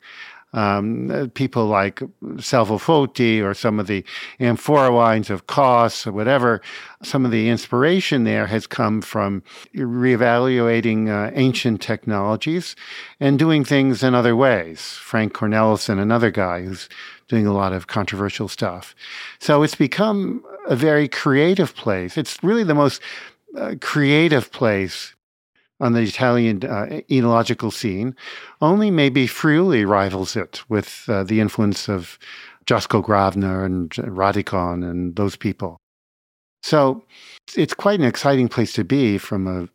[0.54, 2.02] um, people like
[2.40, 4.04] Salvo Foti or some of the
[4.40, 6.62] amphora wines of COS or whatever,
[7.04, 9.44] some of the inspiration there has come from
[9.76, 12.76] reevaluating uh, ancient technologies
[13.20, 14.94] and doing things in other ways.
[14.94, 16.90] Frank Cornelissen, another guy who's
[17.28, 18.96] doing a lot of controversial stuff.
[19.40, 22.18] So it's become a very creative place.
[22.18, 23.02] It's really the most
[23.56, 25.14] uh, creative place
[25.80, 28.16] on the Italian uh, enological scene.
[28.62, 32.20] Only maybe Friuli rivals it with uh, the influence of
[32.66, 35.78] Josko Gravner and Radikon and those people.
[36.62, 37.04] So
[37.56, 39.70] it's quite an exciting place to be from a,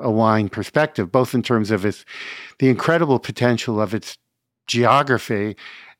[0.00, 2.04] a wine perspective, both in terms of its
[2.58, 4.16] the incredible potential of its
[4.66, 5.56] geography,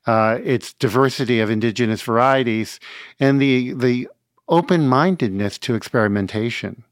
[0.07, 2.79] uh, its diversity of indigenous varieties,
[3.19, 4.07] and the the
[4.47, 6.83] open mindedness to experimentation.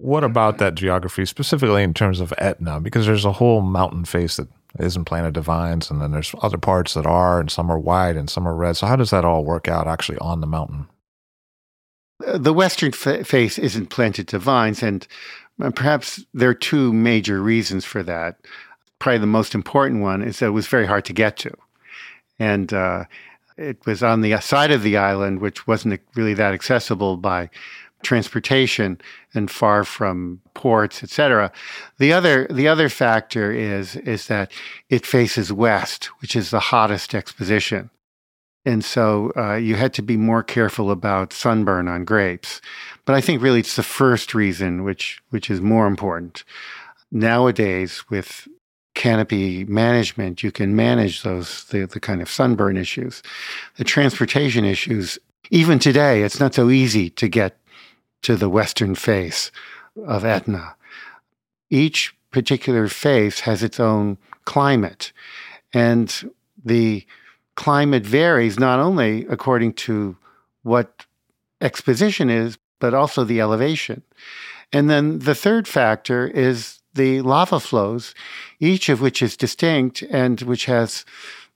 [0.00, 2.80] What about that geography, specifically in terms of Etna?
[2.80, 6.56] Because there's a whole mountain face that isn't planted to vines, and then there's other
[6.56, 8.78] parts that are, and some are white and some are red.
[8.78, 10.88] So, how does that all work out actually on the mountain?
[12.26, 15.06] Uh, the western face isn't planted to vines, and
[15.62, 18.38] uh, perhaps there are two major reasons for that.
[19.00, 21.54] Probably the most important one is that it was very hard to get to.
[22.38, 23.04] And uh,
[23.58, 27.50] it was on the side of the island, which wasn't really that accessible by
[28.02, 29.00] transportation
[29.34, 31.52] and far from ports, etc.
[31.98, 34.52] The other the other factor is is that
[34.88, 37.90] it faces west, which is the hottest exposition,
[38.64, 42.60] and so uh, you had to be more careful about sunburn on grapes.
[43.04, 46.44] But I think really it's the first reason, which which is more important
[47.10, 48.46] nowadays with
[48.94, 53.22] canopy management, you can manage those the, the kind of sunburn issues.
[53.76, 55.18] The transportation issues,
[55.50, 57.56] even today, it's not so easy to get
[58.22, 59.50] to the western face
[60.06, 60.74] of Etna.
[61.70, 65.12] Each particular face has its own climate,
[65.72, 66.30] and
[66.64, 67.06] the
[67.54, 70.16] climate varies not only according to
[70.62, 71.06] what
[71.60, 74.02] exposition is, but also the elevation.
[74.72, 78.14] And then the third factor is the lava flows,
[78.58, 81.04] each of which is distinct and which has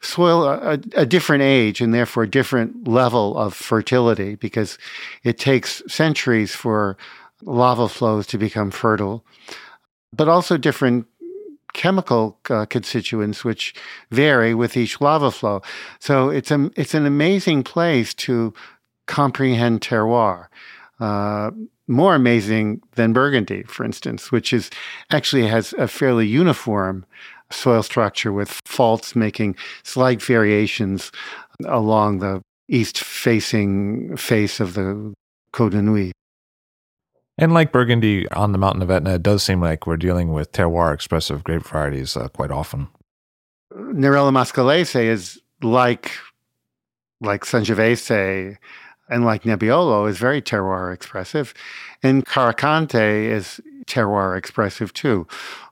[0.04, 4.78] soil a, a, different age and therefore a different level of fertility because
[5.22, 6.96] it takes centuries for
[7.42, 9.24] lava flows to become fertile,
[10.12, 11.06] but also different
[11.72, 13.74] chemical uh, constituents which
[14.10, 15.60] vary with each lava flow.
[15.98, 18.54] So it's a, it's an amazing place to
[19.06, 20.46] comprehend terroir.
[21.00, 21.50] Uh,
[21.86, 24.70] more amazing than Burgundy, for instance, which is
[25.10, 27.04] actually has a fairly uniform
[27.50, 31.12] soil structure with faults making slight variations
[31.66, 35.12] along the east facing face of the
[35.52, 36.12] Côte de Nuits.
[37.36, 40.52] And like Burgundy on the mountain of Etna, it does seem like we're dealing with
[40.52, 42.88] terroir expressive grape varieties uh, quite often.
[43.74, 46.12] Nerello Mascalese is like
[47.20, 48.56] like Sangiovese
[49.08, 51.54] and like Nebbiolo is very terroir expressive.
[52.02, 55.26] And Carricante is terroir expressive too.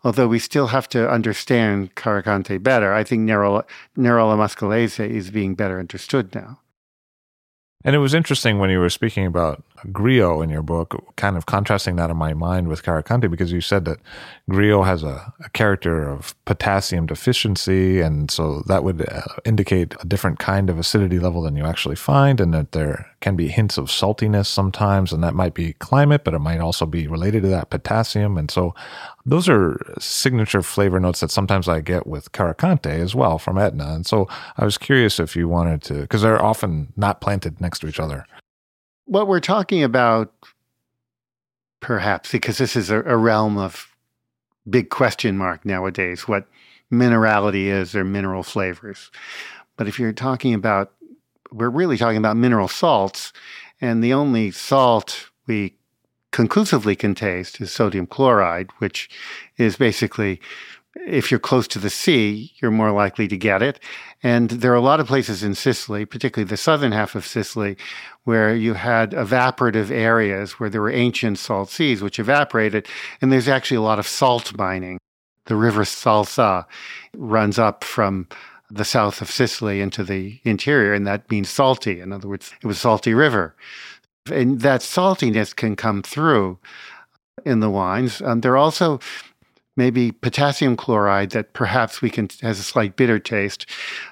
[0.05, 2.93] Although we still have to understand Carricante better.
[2.93, 3.65] I think Nerello,
[3.97, 6.61] Nerello Mascalese is being better understood now.
[7.85, 11.47] And it was interesting when you were speaking about Grillo in your book, kind of
[11.47, 13.99] contrasting that in my mind with Carricante, because you said that
[14.49, 18.01] Grillo has a, a character of potassium deficiency.
[18.01, 21.97] And so that would uh, indicate a different kind of acidity level than you actually
[21.97, 25.13] find, and that there can be hints of saltiness sometimes.
[25.13, 28.37] And that might be climate, but it might also be related to that potassium.
[28.37, 28.75] And so
[29.25, 33.95] those are signature flavor notes that sometimes I get with Carricante as well from Etna.
[33.95, 37.79] And so I was curious if you wanted to, because they're often not planted next
[37.81, 38.27] to each other
[39.07, 40.33] what we're talking about,
[41.81, 43.89] perhaps, because this is a, a realm of
[44.69, 46.47] big question mark nowadays, what
[46.93, 49.11] minerality is or mineral flavors.
[49.77, 50.93] But if you're talking about,
[51.51, 53.33] we're really talking about mineral salts,
[53.81, 55.75] and the only salt we
[56.31, 59.11] conclusively can taste is sodium chloride, which
[59.59, 60.41] is basically
[60.97, 63.81] if you're close to the sea, you're more likely to get it.
[64.23, 67.77] And there are a lot of places in Sicily, particularly the southern half of Sicily,
[68.25, 72.87] where you had evaporative areas where there were ancient salt seas which evaporated.
[73.21, 74.99] And there's actually a lot of salt mining.
[75.47, 76.67] The river Salsa
[77.17, 78.29] runs up from
[78.71, 82.01] the south of Sicily into the interior, and that means salty.
[82.01, 83.55] In other words, it was salty river.
[84.31, 86.59] And that saltiness can come through
[87.45, 88.23] in the wines.
[88.23, 89.01] Um, there are also
[89.77, 93.67] maybe potassium chloride that perhaps we can has a slight bitter taste.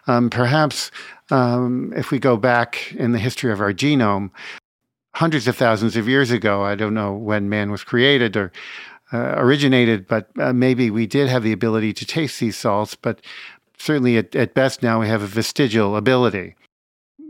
[0.07, 0.91] Um, perhaps
[1.31, 4.31] um, if we go back in the history of our genome,
[5.15, 8.53] hundreds of thousands of years ago, I don't know when man was created or
[9.13, 12.95] uh, originated, but uh, maybe we did have the ability to taste these salts.
[12.95, 13.21] But
[13.77, 16.55] certainly, at, at best, now we have a vestigial ability.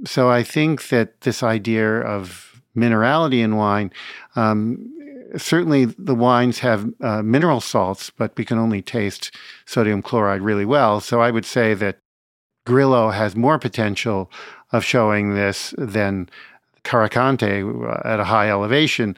[0.04, 3.92] So I think that this idea of minerality in wine
[4.36, 4.92] um,
[5.36, 9.34] certainly the wines have uh, mineral salts, but we can only taste
[9.66, 11.00] sodium chloride really well.
[11.00, 11.98] So I would say that
[12.66, 14.30] Grillo has more potential
[14.72, 16.28] of showing this than
[16.84, 19.16] Carricante uh, at a high elevation,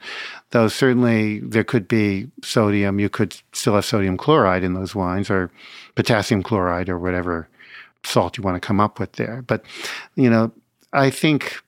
[0.51, 2.99] though certainly there could be sodium.
[2.99, 5.51] You could still have sodium chloride in those wines or
[5.95, 7.47] potassium chloride or whatever
[8.03, 9.41] salt you want to come up with there.
[9.41, 9.63] But,
[10.15, 10.51] you know,
[10.91, 11.62] I think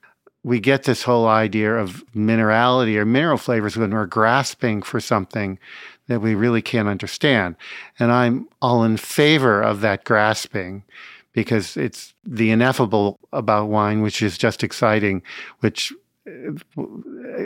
[0.46, 5.58] we get this whole idea of minerality or mineral flavors when we're grasping for something
[6.06, 7.56] that we really can't understand.
[7.98, 10.84] And I'm all in favor of that grasping
[11.32, 15.20] because it's the ineffable about wine, which is just exciting,
[15.60, 15.92] which
[16.28, 16.52] uh,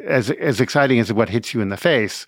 [0.05, 2.26] as as exciting as what hits you in the face.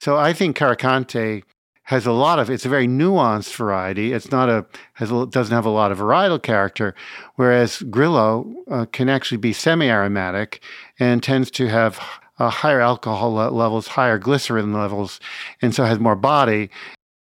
[0.00, 1.44] So I think Carricante
[1.88, 4.12] has a lot of it's a very nuanced variety.
[4.12, 6.94] It's not a has a, doesn't have a lot of varietal character,
[7.36, 10.62] whereas Grillo uh, can actually be semi-aromatic
[10.98, 11.98] and tends to have
[12.38, 15.18] uh, higher alcohol levels, higher glycerin levels,
[15.62, 16.68] and so has more body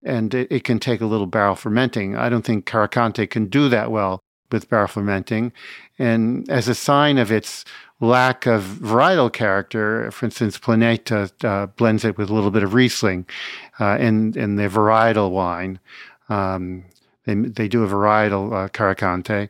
[0.05, 2.15] and it, it, can take a little barrel fermenting.
[2.15, 4.21] I don't think Carricante can do that well
[4.53, 5.53] with barrel fermenting.
[5.99, 7.65] And as a sign of its
[8.05, 12.75] lack of varietal character, for instance, Planeta uh, blends it with a little bit of
[12.75, 13.27] Riesling
[13.81, 15.79] uh, in, in their varietal wine.
[16.29, 16.85] Um,
[17.25, 19.49] they, they do a varietal uh, Carricante.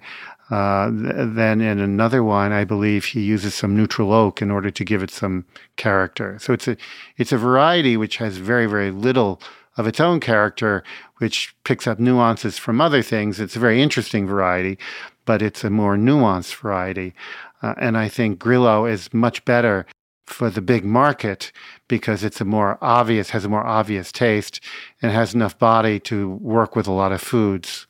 [0.50, 4.84] Uh, then in another wine, I believe he uses some neutral oak in order to
[4.84, 5.46] give it some
[5.76, 6.38] character.
[6.38, 6.76] So it's a
[7.16, 9.40] it's a variety which has very very little
[9.76, 10.84] of its own character,
[11.16, 13.40] which picks up nuances from other things.
[13.40, 14.78] It's a very interesting variety,
[15.24, 17.14] but it's a more nuanced variety.
[17.62, 19.86] Uh, and I think Grillo is much better
[20.26, 21.52] for the big market
[21.88, 24.60] because it's a more obvious, has a more obvious taste
[25.02, 27.86] and has enough body to work with a lot of foods.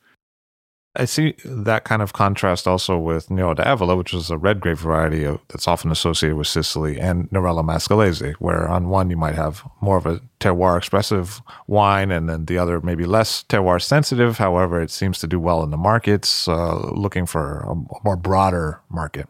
[0.97, 4.77] I see that kind of contrast also with Nero d'Avola, which is a red grape
[4.77, 9.35] variety of, that's often associated with Sicily, and Nerello Mascalese, where on one you might
[9.35, 14.37] have more of a terroir expressive wine, and then the other maybe less terroir sensitive.
[14.37, 18.81] However, it seems to do well in the markets, uh, looking for a more broader
[18.89, 19.27] market.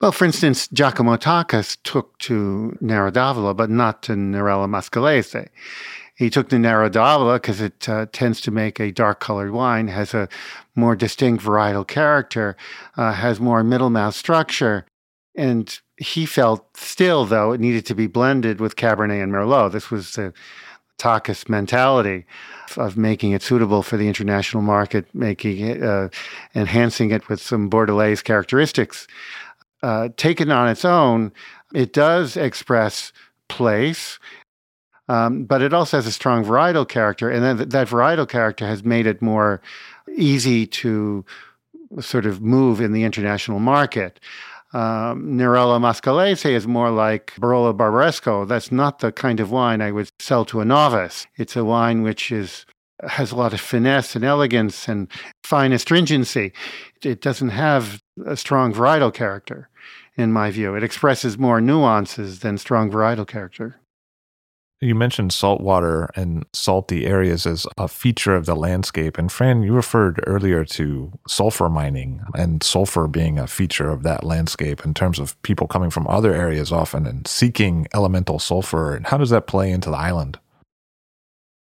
[0.00, 5.48] Well, for instance, Giacomo Tachis took to Nero d'Avola, but not to Nerello Mascalese.
[6.14, 9.88] He took the Nero d'Avola because it uh, tends to make a dark colored wine,
[9.88, 10.28] has a
[10.76, 12.56] more distinct varietal character,
[12.96, 14.86] uh, has more middle mouth structure.
[15.34, 19.72] And he felt still, though, it needed to be blended with Cabernet and Merlot.
[19.72, 20.32] This was the
[20.98, 22.24] Tachis mentality
[22.76, 26.08] of making it suitable for the international market, making it, uh,
[26.54, 29.06] enhancing it with some Bordelais characteristics.
[29.82, 31.32] Uh, taken on its own,
[31.74, 33.12] it does express
[33.48, 34.18] place
[35.08, 38.82] um, but it also has a strong varietal character, and then that varietal character has
[38.82, 39.60] made it more
[40.16, 41.24] easy to
[42.00, 44.20] sort of move in the international market.
[44.72, 48.46] Um, Mascalese is more like Barolo Barbaresco.
[48.46, 51.26] That's not the kind of wine I would sell to a novice.
[51.36, 52.66] It's a wine which is
[53.02, 55.08] has a lot of finesse and elegance and
[55.44, 56.52] fine astringency.
[57.02, 59.68] It doesn't have a strong varietal character,
[60.16, 60.74] in my view.
[60.74, 63.80] It expresses more nuances than strong varietal character.
[64.82, 69.16] You mentioned saltwater and salty areas as a feature of the landscape.
[69.16, 74.22] And Fran, you referred earlier to sulfur mining and sulfur being a feature of that
[74.22, 78.94] landscape in terms of people coming from other areas often and seeking elemental sulfur.
[78.94, 80.38] And how does that play into the island?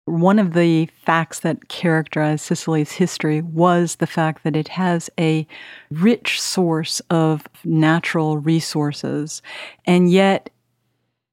[0.06, 5.48] One of the facts that characterized Sicily's history was the fact that it has a
[5.92, 9.42] rich source of natural resources,
[9.86, 10.52] and yet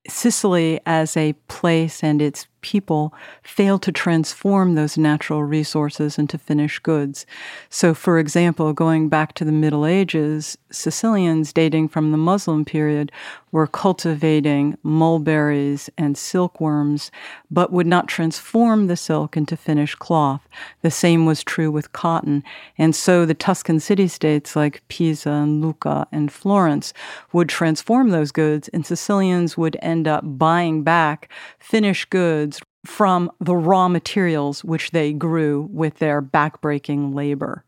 [0.08, 6.82] Sicily as a place and its people fail to transform those natural resources into finished
[6.82, 7.26] goods.
[7.68, 13.12] So, for example, going back to the Middle Ages, Sicilians dating from the Muslim period
[13.52, 17.10] were cultivating mulberries and silkworms,
[17.50, 20.48] but would not transform the silk into finished cloth.
[20.80, 22.42] The same was true with cotton.
[22.78, 26.94] And so the Tuscan city states like Pisa and Lucca and Florence
[27.32, 32.51] would transform those goods, and Sicilians would end up buying back finished goods
[32.84, 37.64] from the raw materials which they grew with their backbreaking labor.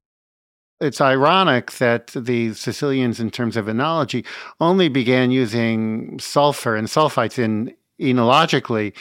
[0.81, 4.27] It's ironic that the Sicilians, in terms of enology,
[4.61, 8.93] only began using sulfur and sulfites in enologically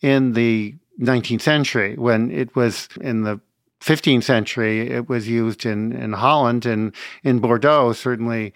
[0.00, 3.40] in the 19th century when it was in the
[3.80, 6.92] 15th century it was used in, in holland and
[7.22, 8.52] in bordeaux certainly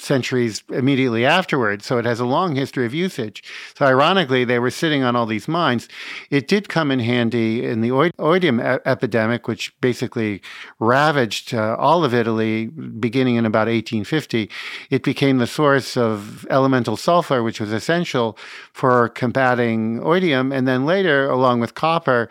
[0.00, 1.86] centuries immediately afterwards.
[1.86, 3.42] So it has a long history of usage.
[3.76, 5.88] So ironically, they were sitting on all these mines.
[6.30, 10.42] It did come in handy in the oidium e- epidemic, which basically
[10.78, 14.50] ravaged uh, all of Italy beginning in about 1850.
[14.90, 18.36] It became the source of elemental sulfur, which was essential
[18.72, 20.54] for combating oidium.
[20.54, 22.28] And then later, along with copper,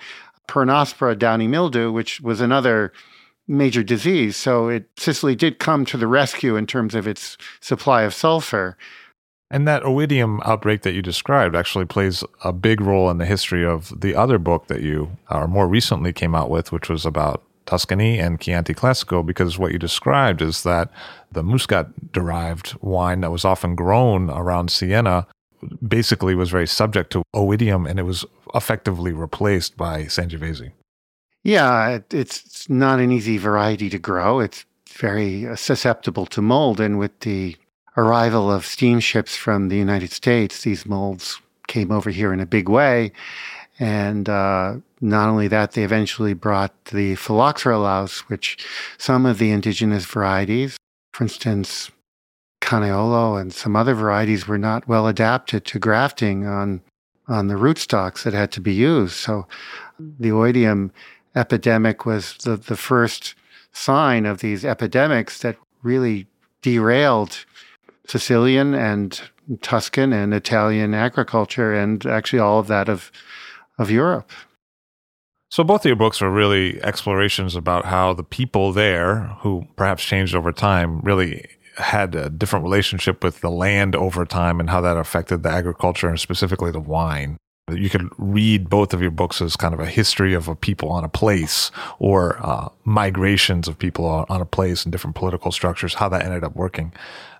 [0.47, 2.91] peronospora downy mildew, which was another
[3.49, 4.37] major disease.
[4.37, 8.77] So it, Sicily did come to the rescue in terms of its supply of sulfur.
[9.51, 13.65] And that oidium outbreak that you described actually plays a big role in the history
[13.65, 17.43] of the other book that you, or more recently, came out with, which was about
[17.65, 20.91] Tuscany and Chianti Classico, because what you described is that
[21.31, 25.25] the Muscat derived wine that was often grown around Siena
[25.85, 30.71] basically was very subject to oidium and it was effectively replaced by Sangiovese.
[31.43, 34.39] Yeah, it's not an easy variety to grow.
[34.39, 36.79] It's very uh, susceptible to mold.
[36.79, 37.55] And with the
[37.95, 42.67] arrival of steamships from the United States, these molds came over here in a big
[42.67, 43.11] way.
[43.79, 48.65] And uh, not only that, they eventually brought the phylloxera louse, which
[48.97, 50.77] some of the indigenous varieties,
[51.13, 51.89] for instance,
[52.61, 56.81] Canaiolo and some other varieties, were not well adapted to grafting on
[57.29, 59.13] on the rootstocks that had to be used.
[59.13, 59.47] So
[59.99, 60.89] the oidium
[61.35, 63.35] epidemic was the, the first
[63.71, 66.27] sign of these epidemics that really
[66.61, 67.45] derailed
[68.07, 69.21] Sicilian and
[69.61, 73.11] Tuscan and Italian agriculture and actually all of that of
[73.77, 74.31] of Europe.
[75.49, 80.03] So both of your books are really explorations about how the people there, who perhaps
[80.03, 84.81] changed over time, really had a different relationship with the land over time and how
[84.81, 87.37] that affected the agriculture and specifically the wine.
[87.77, 90.91] You could read both of your books as kind of a history of a people
[90.91, 95.95] on a place or uh, migrations of people on a place and different political structures,
[95.95, 96.93] how that ended up working.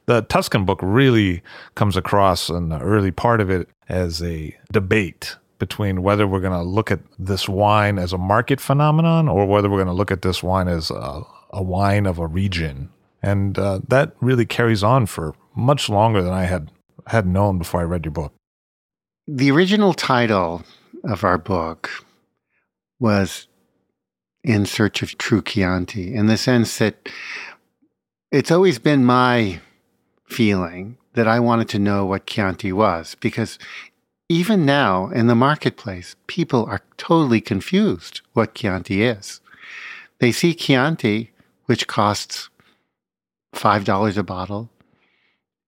[0.06, 1.44] The Tuscan book really
[1.76, 6.54] comes across in the early part of it as a debate between whether we're going
[6.54, 10.12] to look at this wine as a market phenomenon or whether we're going to look
[10.12, 11.22] at this wine as a,
[11.52, 12.90] a wine of a region.
[13.22, 16.72] And uh, that really carries on for much longer than I had
[17.08, 18.34] had known before I read your book.
[19.32, 20.64] The original title
[21.04, 21.92] of our book
[23.00, 23.48] was
[24.44, 27.08] In Search of True Chianti, in the sense that
[28.32, 29.60] it's always been my
[30.26, 33.60] feeling that I wanted to know what Chianti was, because
[34.30, 39.42] even now in the marketplace, people are totally confused what Chianti is.
[40.18, 41.30] They see Chianti,
[41.68, 42.50] which costs
[43.54, 44.72] $5 a bottle,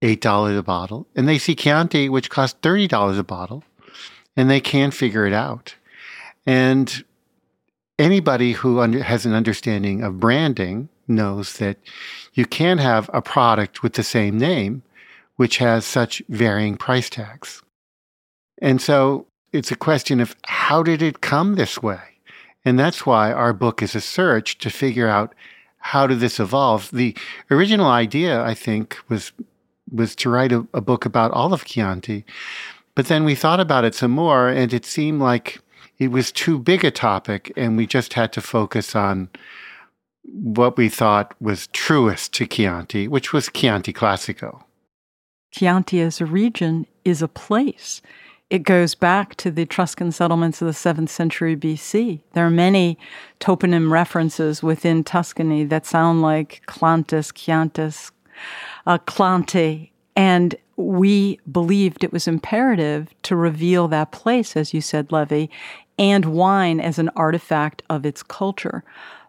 [0.02, 1.08] $8 a bottle.
[1.16, 3.64] And they see Chianti, which costs $30 a bottle,
[4.36, 5.76] and they can't figure it out.
[6.45, 7.04] And
[7.99, 11.78] anybody who under, has an understanding of branding knows that
[12.34, 14.82] you can have a product with the same name,
[15.36, 17.62] which has such varying price tags.
[18.62, 21.99] And so it's a question of how did it come this way?
[22.64, 25.34] And that's why our book is a search to figure out
[25.80, 26.91] how did this evolve.
[26.91, 27.16] The
[27.49, 29.32] original idea, I think, was
[29.91, 32.25] was to write a, a book about all of Chianti.
[32.95, 35.59] But then we thought about it some more, and it seemed like
[35.97, 39.29] it was too big a topic, and we just had to focus on
[40.23, 44.63] what we thought was truest to Chianti, which was Chianti Classico.
[45.51, 48.01] Chianti as a region is a place.
[48.49, 52.19] It goes back to the Etruscan settlements of the 7th century BC.
[52.33, 52.97] There are many
[53.39, 58.11] toponym references within Tuscany that sound like Clantis, Chiantis,
[58.85, 65.11] uh, Clanthe, and we believed it was imperative to reveal that place, as you said,
[65.11, 65.47] Levi,
[65.99, 68.83] and wine as an artifact of its culture.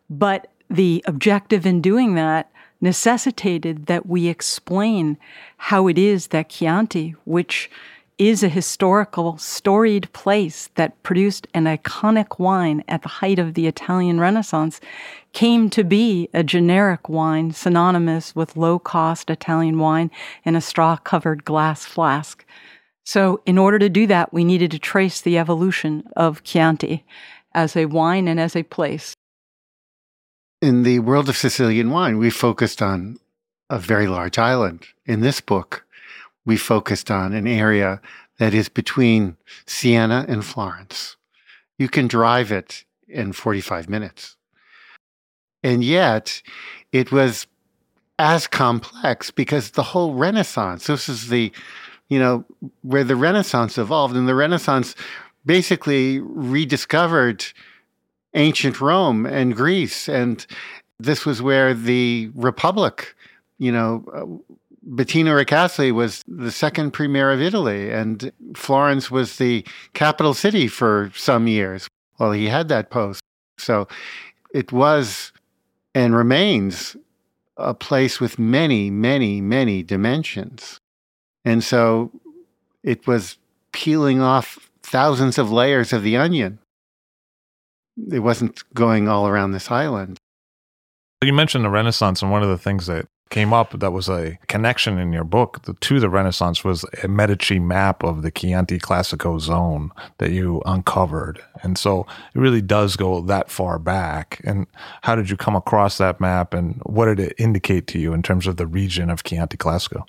[0.08, 2.50] But the objective in doing that
[2.80, 5.18] necessitated that we explain
[5.56, 7.70] how it is that Chianti, which
[8.18, 13.66] is a historical, storied place that produced an iconic wine at the height of the
[13.66, 14.80] Italian Renaissance,
[15.32, 20.10] came to be a generic wine synonymous with low cost Italian wine
[20.44, 22.44] in a straw covered glass flask.
[23.04, 27.04] So, in order to do that, we needed to trace the evolution of Chianti
[27.54, 29.14] as a wine and as a place.
[30.60, 33.18] In the world of Sicilian wine, we focused on
[33.68, 34.86] a very large island.
[35.06, 35.84] In this book,
[36.44, 38.00] we focused on an area
[38.38, 39.36] that is between
[39.66, 41.16] Siena and Florence.
[41.78, 44.36] You can drive it in 45 minutes.
[45.62, 46.42] And yet,
[46.90, 47.46] it was
[48.18, 51.52] as complex because the whole Renaissance, this is the,
[52.08, 52.44] you know,
[52.82, 54.94] where the Renaissance evolved, and the Renaissance
[55.44, 57.44] basically rediscovered
[58.34, 60.08] ancient Rome and Greece.
[60.08, 60.44] And
[60.98, 63.14] this was where the Republic,
[63.58, 64.54] you know, uh,
[64.88, 69.64] Bettino Ricasoli was the second premier of Italy, and Florence was the
[69.94, 73.20] capital city for some years while he had that post.
[73.58, 73.86] So
[74.52, 75.32] it was
[75.94, 76.96] and remains
[77.56, 80.78] a place with many, many, many dimensions.
[81.44, 82.10] And so
[82.82, 83.38] it was
[83.72, 86.58] peeling off thousands of layers of the onion.
[88.10, 90.18] It wasn't going all around this island.
[91.22, 94.38] You mentioned the Renaissance, and one of the things that came up that was a
[94.46, 99.40] connection in your book to the Renaissance was a Medici map of the Chianti Classico
[99.40, 101.42] zone that you uncovered.
[101.62, 104.42] And so it really does go that far back.
[104.44, 104.66] And
[105.00, 108.22] how did you come across that map and what did it indicate to you in
[108.22, 110.04] terms of the region of Chianti Classico?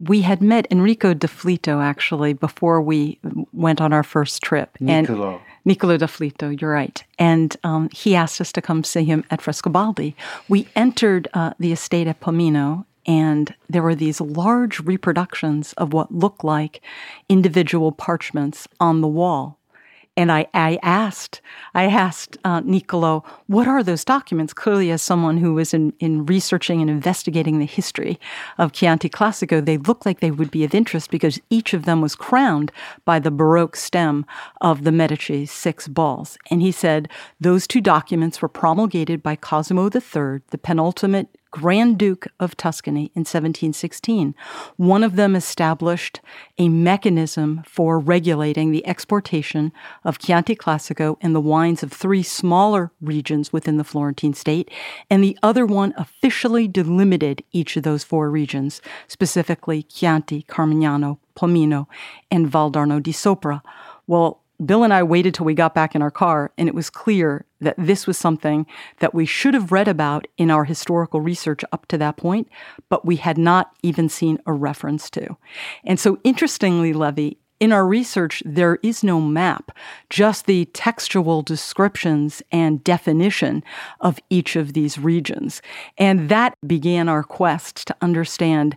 [0.00, 3.18] We had met Enrico d'Afflitto actually before we
[3.52, 4.76] went on our first trip.
[4.80, 5.32] Niccolo.
[5.32, 7.02] And Niccolo d'Afflitto, you're right.
[7.18, 10.14] And um, he asked us to come see him at Frescobaldi.
[10.48, 16.14] We entered uh, the estate at Pomino, and there were these large reproductions of what
[16.14, 16.80] looked like
[17.28, 19.57] individual parchments on the wall.
[20.18, 21.40] And I, I asked,
[21.74, 24.52] I asked uh, Niccolo, what are those documents?
[24.52, 28.18] Clearly, as someone who was in, in researching and investigating the history
[28.58, 32.00] of Chianti Classico, they looked like they would be of interest because each of them
[32.00, 32.72] was crowned
[33.04, 34.26] by the Baroque stem
[34.60, 36.36] of the Medici six balls.
[36.50, 37.08] And he said
[37.40, 43.26] those two documents were promulgated by Cosimo III, the penultimate Grand Duke of Tuscany in
[43.26, 44.32] 1716.
[44.76, 46.20] One of them established
[46.56, 49.72] a mechanism for regulating the exportation
[50.04, 54.70] of Chianti Classico and the wines of three smaller regions within the Florentine state,
[55.10, 61.88] and the other one officially delimited each of those four regions, specifically Chianti, Carmignano, Pomino,
[62.30, 63.62] and Valdarno di Sopra.
[64.06, 66.90] Well, Bill and I waited till we got back in our car, and it was
[66.90, 68.66] clear that this was something
[68.98, 72.48] that we should have read about in our historical research up to that point,
[72.88, 75.36] but we had not even seen a reference to.
[75.84, 79.76] And so, interestingly, Levi, in our research, there is no map,
[80.10, 83.64] just the textual descriptions and definition
[84.00, 85.60] of each of these regions.
[85.96, 88.76] And that began our quest to understand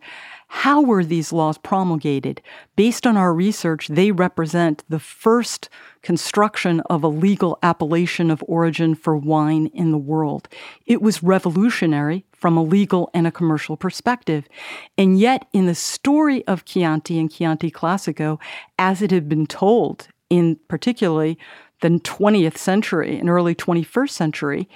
[0.54, 2.42] how were these laws promulgated?
[2.76, 5.70] Based on our research, they represent the first
[6.02, 10.50] construction of a legal appellation of origin for wine in the world.
[10.86, 14.50] It was revolutionary from a legal and a commercial perspective.
[14.98, 18.38] And yet, in the story of Chianti and Chianti Classico,
[18.78, 21.40] as it had been told in particularly
[21.80, 24.70] the 20th century and early 21st century,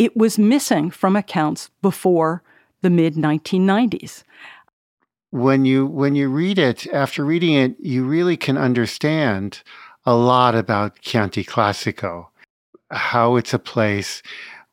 [0.00, 2.42] it was missing from accounts before
[2.82, 4.24] the mid 1990s
[5.36, 9.62] when you when you read it after reading it you really can understand
[10.06, 12.28] a lot about Chianti Classico
[12.90, 14.22] how it's a place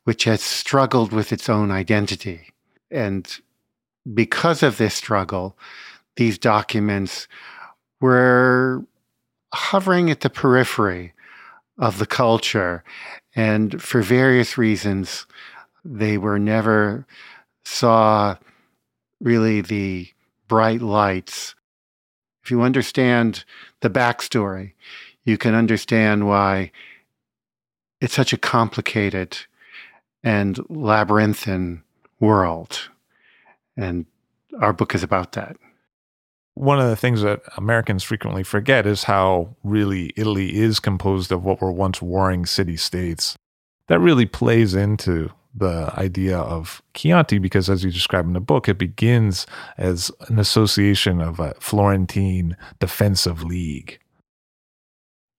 [0.04, 2.48] which has struggled with its own identity.
[2.90, 3.28] And
[4.14, 5.58] because of this struggle
[6.16, 7.28] these documents
[8.00, 8.86] were
[9.52, 11.12] hovering at the periphery
[11.78, 12.84] of the culture.
[13.34, 15.26] And for various reasons
[15.84, 17.06] they were never
[17.66, 18.36] saw
[19.20, 20.13] really the
[20.54, 21.56] bright lights.
[22.44, 23.44] If you understand
[23.80, 24.74] the backstory,
[25.24, 26.70] you can understand why
[28.00, 29.36] it's such a complicated
[30.22, 31.82] and labyrinthine
[32.20, 32.88] world.
[33.76, 34.06] And
[34.60, 35.56] our book is about that.
[36.54, 41.44] One of the things that Americans frequently forget is how really Italy is composed of
[41.44, 43.34] what were once warring city states.
[43.88, 48.68] That really plays into the idea of Chianti because, as you describe in the book,
[48.68, 49.46] it begins
[49.78, 54.00] as an association of a Florentine defensive league.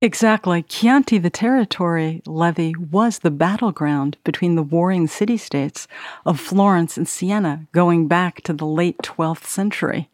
[0.01, 0.61] Exactly.
[0.61, 5.87] Chianti, the territory, Levi, was the battleground between the warring city states
[6.25, 10.09] of Florence and Siena going back to the late 12th century.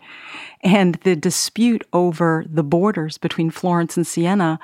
[0.62, 4.60] And the dispute over the borders between Florence and Siena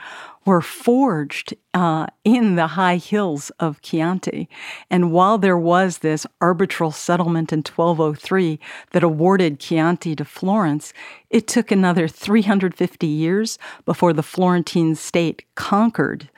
[0.48, 4.48] were forged uh, in the high hills of Chianti.
[4.90, 8.58] And while there was this arbitral settlement in 1203
[8.92, 10.94] that awarded Chianti to Florence,
[11.30, 16.30] it took another 350 years before the Florentine state conquered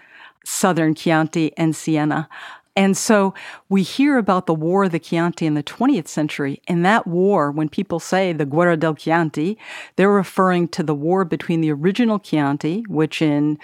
[0.44, 2.28] southern Chianti and Siena.
[2.76, 3.34] And so
[3.68, 6.62] we hear about the War of the Chianti in the 20th century.
[6.66, 9.58] In that war, when people say the Guerra del Chianti,
[9.98, 13.60] they're referring to the war between the original Chianti, which in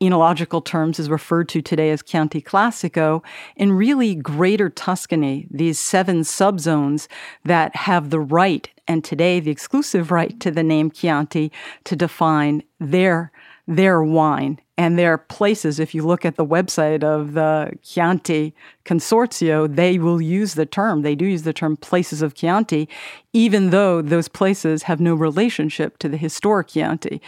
[0.00, 3.22] enological terms is referred to today as Chianti Classico,
[3.56, 7.08] in really greater Tuscany, these seven subzones
[7.44, 11.50] that have the right, and today the exclusive right to the name Chianti
[11.84, 13.32] to define their
[13.70, 15.78] their wine and their places.
[15.78, 18.54] If you look at the website of the Chianti
[18.86, 22.88] Consorzio, they will use the term, they do use the term places of Chianti,
[23.34, 27.20] even though those places have no relationship to the historic Chianti.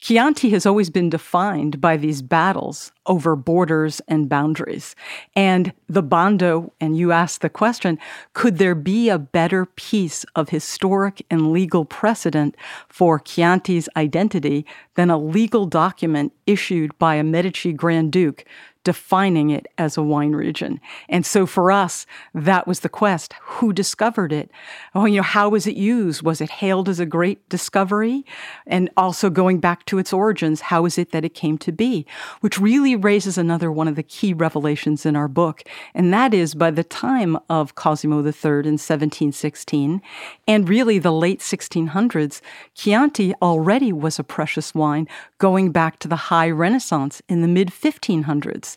[0.00, 4.96] Chianti has always been defined by these battles over borders and boundaries.
[5.36, 7.98] And the Bando, and you asked the question
[8.32, 12.56] could there be a better piece of historic and legal precedent
[12.88, 18.44] for Chianti's identity than a legal document issued by a Medici Grand Duke
[18.82, 20.80] defining it as a wine region.
[21.08, 23.34] And so for us, that was the quest.
[23.42, 24.50] Who discovered it?
[24.94, 26.22] Oh, you know, how was it used?
[26.22, 28.24] Was it hailed as a great discovery?
[28.66, 32.06] And also going back to its origins, how is it that it came to be?
[32.40, 35.62] Which really raises another one of the key revelations in our book.
[35.94, 40.00] And that is by the time of Cosimo III in 1716,
[40.48, 42.40] and really the late 1600s,
[42.74, 45.06] Chianti already was a precious wine
[45.38, 48.69] going back to the high Renaissance in the mid 1500s.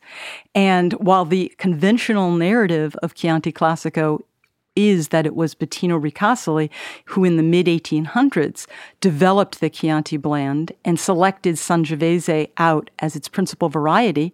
[0.53, 4.23] And while the conventional narrative of Chianti Classico
[4.75, 6.69] is that it was Bettino Ricasoli
[7.05, 8.65] who, in the mid 1800s,
[9.01, 14.33] developed the Chianti blend and selected Sangiovese out as its principal variety.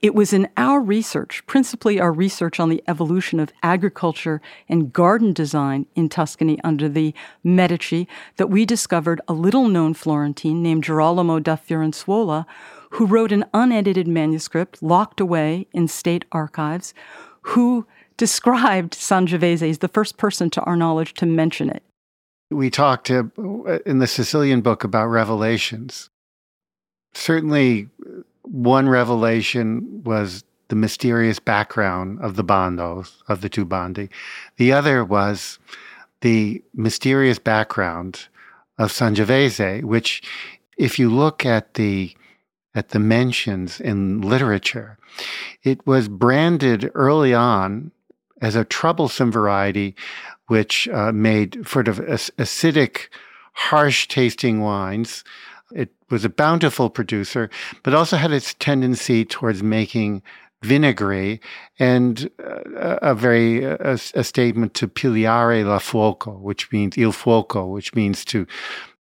[0.00, 5.32] It was in our research, principally our research on the evolution of agriculture and garden
[5.32, 11.38] design in Tuscany under the Medici, that we discovered a little known Florentine named Girolamo
[11.38, 12.46] da Firenzuola,
[12.90, 16.94] who wrote an unedited manuscript locked away in state archives,
[17.42, 17.86] who
[18.16, 21.82] described Sangiovese as the first person, to our knowledge, to mention it.
[22.50, 26.10] We talked in the Sicilian book about revelations.
[27.14, 27.88] Certainly,
[28.42, 34.10] one revelation was the mysterious background of the bandos, of the two bandi.
[34.56, 35.58] The other was
[36.20, 38.28] the mysterious background
[38.78, 40.22] of Sangiovese, which,
[40.76, 42.14] if you look at the
[42.78, 44.98] at the mentions in literature,
[45.64, 47.90] it was branded early on
[48.40, 49.96] as a troublesome variety,
[50.46, 53.08] which uh, made sort of acidic,
[53.52, 55.24] harsh tasting wines.
[55.72, 57.50] It was a bountiful producer,
[57.82, 60.22] but also had its tendency towards making
[60.62, 61.40] vinegary
[61.80, 67.68] and uh, a very a, a, statement to pigliare la fuoco, which means il fuoco,
[67.68, 68.46] which means to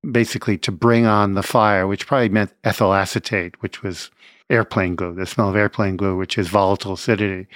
[0.08, 4.10] basically to bring on the fire, which probably meant ethyl acetate, which was
[4.48, 7.46] airplane glue, the smell of airplane glue, which is volatile acidity.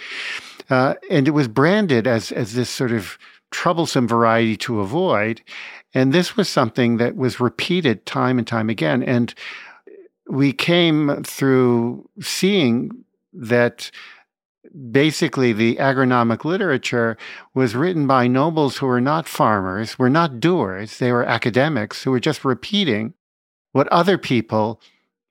[0.70, 3.18] Uh, and it was branded as, as this sort of
[3.50, 5.42] troublesome variety to avoid.
[5.92, 9.02] And this was something that was repeated time and time again.
[9.02, 9.34] And
[10.28, 12.90] we came through seeing
[13.32, 13.90] that
[14.90, 17.16] basically the agronomic literature
[17.54, 22.10] was written by nobles who were not farmers, were not doers, they were academics who
[22.10, 23.14] were just repeating
[23.72, 24.80] what other people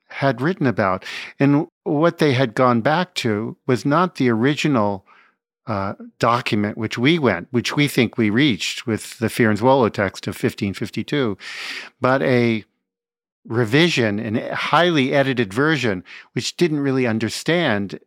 [0.07, 1.03] had written about.
[1.39, 5.05] And what they had gone back to was not the original
[5.65, 10.33] uh, document which we went, which we think we reached with the Firenzuola text of
[10.33, 11.37] 1552,
[12.01, 12.65] but a
[13.45, 17.99] revision, a highly edited version, which didn't really understand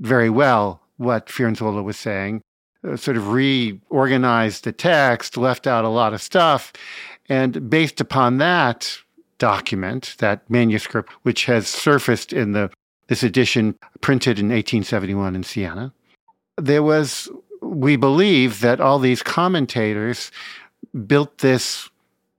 [0.00, 2.42] very well what Firenzuola was saying,
[2.86, 6.72] uh, sort of reorganized the text, left out a lot of stuff.
[7.28, 8.98] And based upon that
[9.38, 12.70] document, that manuscript, which has surfaced in the
[13.08, 15.92] this edition printed in 1871 in Siena,
[16.56, 17.28] there was,
[17.60, 20.30] we believe that all these commentators
[21.06, 21.90] built this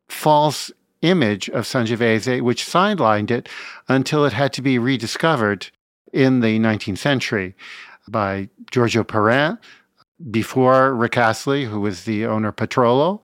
[0.08, 3.50] false image of Sangiovese, which sidelined it
[3.90, 5.70] until it had to be rediscovered
[6.14, 7.56] in the 19th century
[8.08, 9.58] by Giorgio Perrin,
[10.30, 13.22] before Ricasoli, who was the owner Petrolo.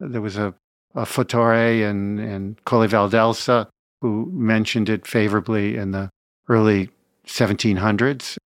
[0.00, 0.54] There was a,
[0.94, 3.68] a and, and Colle Valdelsa
[4.02, 6.10] who mentioned it favorably in the
[6.48, 6.90] early
[7.26, 8.36] 1700s.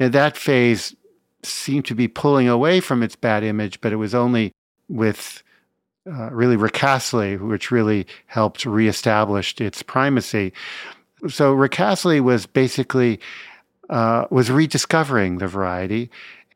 [0.00, 0.94] And that phase
[1.42, 4.52] seemed to be pulling away from its bad image, but it was only
[4.88, 5.42] with
[6.06, 10.52] uh, really Ricasoli, which really helped reestablish its primacy.
[11.28, 13.20] So Ricasoli was basically
[13.88, 16.10] uh, was rediscovering the variety,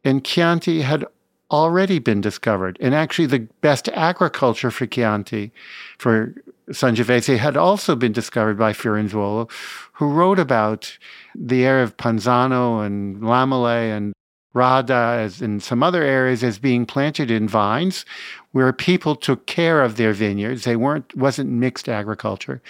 [0.04, 1.04] and Chianti had
[1.50, 2.78] already been discovered.
[2.80, 5.52] And actually, the best agriculture for Chianti,
[5.98, 6.34] for
[6.70, 9.50] Sangiovese, had also been discovered by Firenzuola,
[9.94, 10.96] who wrote about
[11.34, 14.12] the area of Panzano and Lamole and
[14.54, 18.04] Radda, as in some other areas, as being planted in vines,
[18.52, 20.64] where people took care of their vineyards.
[20.64, 22.60] They weren't wasn't mixed agriculture.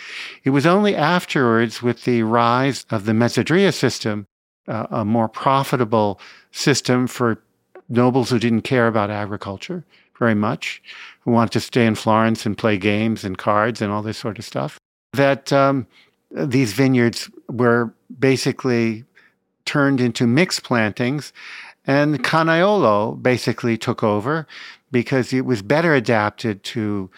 [0.44, 4.26] It was only afterwards, with the rise of the mezzadria system,
[4.68, 6.20] uh, a more profitable
[6.52, 7.42] system for
[7.88, 9.84] nobles who didn't care about agriculture
[10.18, 10.82] very much,
[11.20, 14.38] who wanted to stay in Florence and play games and cards and all this sort
[14.38, 14.78] of stuff,
[15.14, 15.86] that um,
[16.30, 19.04] these vineyards were basically
[19.64, 21.32] turned into mixed plantings
[21.90, 24.46] and Canaiolo basically took over
[24.92, 27.10] because it was better adapted to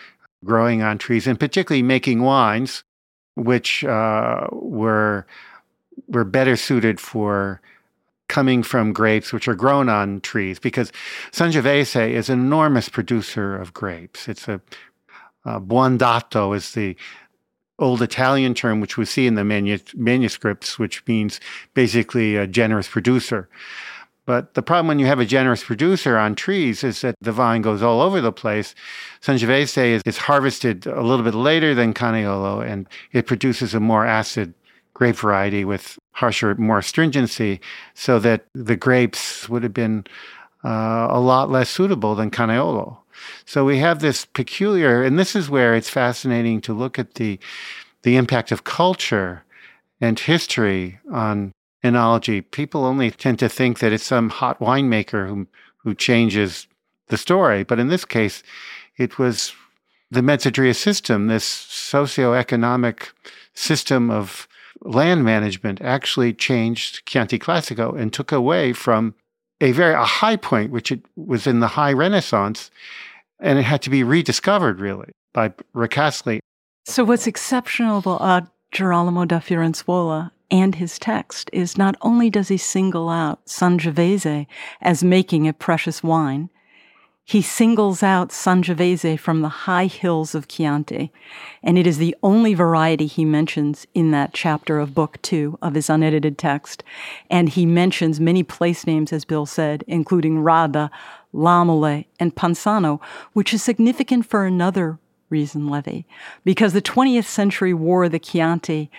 [0.47, 2.83] growing on trees and particularly making wines,
[3.35, 5.27] which uh, were
[6.09, 7.61] were better suited for
[8.29, 10.91] coming from grapes which are grown on trees because
[11.33, 14.27] Sangiovese is an enormous producer of grapes.
[14.27, 14.59] It's a
[15.45, 16.97] uh, Buondato is the
[17.79, 21.41] old Italian term, which we see in the manus- manuscripts, which means
[21.75, 23.51] basically a generous producer.
[24.25, 27.61] But the problem when you have a generous producer on trees is that the vine
[27.61, 28.75] goes all over the place.
[29.21, 34.07] Sangiovese is, is harvested a little bit later than Canaiolo, and it produces a more
[34.07, 34.55] acid
[34.95, 37.61] grape variety with harsher, more astringency,
[37.95, 40.05] so that the grapes would have been
[40.65, 42.99] uh, a lot less suitable than Canaiolo.
[43.45, 47.39] So we have this peculiar, and this is where it's fascinating to look at the
[48.03, 49.45] the impact of culture
[50.01, 51.53] and history on
[51.83, 52.49] enology.
[52.51, 55.47] People only tend to think that it's some hot winemaker who
[55.79, 56.69] who changes
[57.09, 58.43] the story, but in this case,
[58.97, 59.53] it was
[60.11, 63.11] the Mezzadria system, this socioeconomic
[63.55, 64.47] system of
[64.83, 69.15] land management, actually changed Chianti Classico and took away from
[69.61, 72.71] a very a high point, which it was in the high Renaissance,
[73.41, 76.41] and it had to be rediscovered really by Ricasoli.
[76.85, 82.57] So, what's exceptional about Girolamo da Firenzuola and his text is not only does he
[82.57, 84.47] single out Sangiovese
[84.81, 86.49] as making a precious wine,
[87.25, 91.13] he singles out Sangiovese from the high hills of Chianti,
[91.63, 95.75] and it is the only variety he mentions in that chapter of Book Two of
[95.75, 96.83] his unedited text.
[97.31, 100.91] And he mentions many place names, as Bill said, including Radda,
[101.33, 103.01] Lamole, and Panzano,
[103.35, 104.99] which is significant for another
[105.33, 106.03] reason, Levi,
[106.45, 108.91] because the 20th century war of the Chianti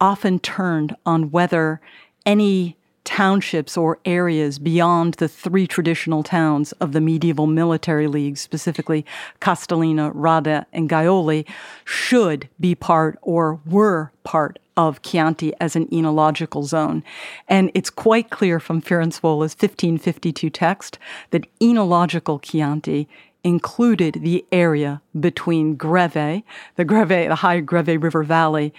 [0.00, 1.80] often turned on whether
[2.24, 9.04] any townships or areas beyond the three traditional towns of the medieval military leagues, specifically
[9.40, 11.44] Castellina, Radda, and Gaiole,
[11.84, 17.02] should be part or were part of Chianti as an enological zone.
[17.48, 20.98] And it's quite clear from Firenzuola's 1552 text
[21.30, 23.08] that enological Chianti
[23.44, 26.42] included the area between Greve,
[26.76, 28.72] the Greve, the high Greve River Valley,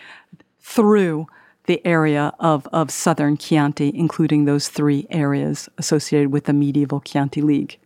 [0.59, 1.28] through
[1.66, 7.41] the area of, of southern Chianti, including those three areas associated with the medieval Chianti
[7.41, 7.78] League.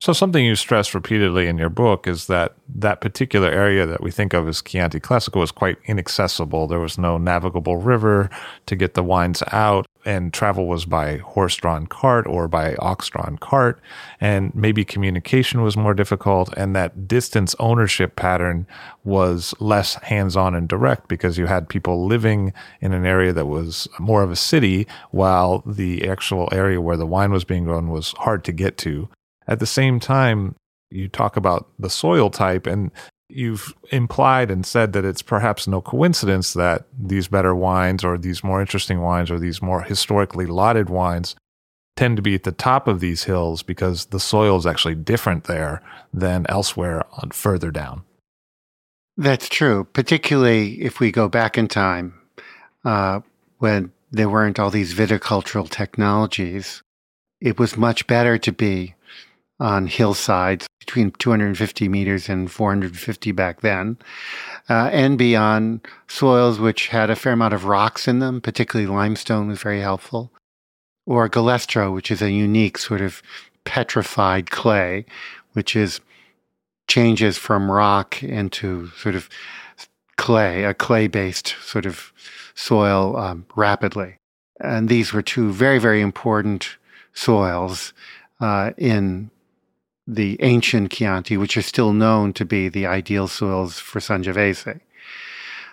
[0.00, 4.10] So, something you stress repeatedly in your book is that that particular area that we
[4.10, 6.66] think of as Chianti Classico was quite inaccessible.
[6.66, 8.28] There was no navigable river
[8.66, 13.08] to get the wines out, and travel was by horse drawn cart or by ox
[13.08, 13.80] drawn cart.
[14.20, 18.66] And maybe communication was more difficult, and that distance ownership pattern
[19.04, 23.46] was less hands on and direct because you had people living in an area that
[23.46, 27.90] was more of a city, while the actual area where the wine was being grown
[27.90, 29.08] was hard to get to.
[29.48, 30.54] At the same time,
[30.90, 32.92] you talk about the soil type, and
[33.28, 38.44] you've implied and said that it's perhaps no coincidence that these better wines, or these
[38.44, 41.34] more interesting wines, or these more historically lauded wines
[41.96, 45.44] tend to be at the top of these hills because the soil is actually different
[45.44, 48.02] there than elsewhere on further down.
[49.16, 52.14] That's true, particularly if we go back in time
[52.84, 53.20] uh,
[53.58, 56.82] when there weren't all these viticultural technologies.
[57.40, 58.94] It was much better to be
[59.58, 63.96] on hillsides between 250 meters and 450 back then,
[64.68, 69.48] uh, and beyond soils which had a fair amount of rocks in them, particularly limestone
[69.48, 70.30] was very helpful,
[71.06, 73.22] or galestro, which is a unique sort of
[73.64, 75.04] petrified clay,
[75.52, 76.00] which is
[76.88, 79.28] changes from rock into sort of
[80.16, 82.12] clay, a clay based sort of
[82.54, 84.16] soil um, rapidly.
[84.60, 86.76] And these were two very, very important
[87.12, 87.92] soils
[88.40, 89.30] uh, in
[90.06, 94.80] the ancient Chianti, which are still known to be the ideal soils for Sangiovese.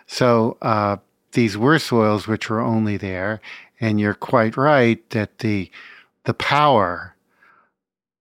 [0.07, 0.97] So uh,
[1.33, 3.41] these were soils which were only there,
[3.79, 5.69] and you're quite right that the
[6.25, 7.15] the power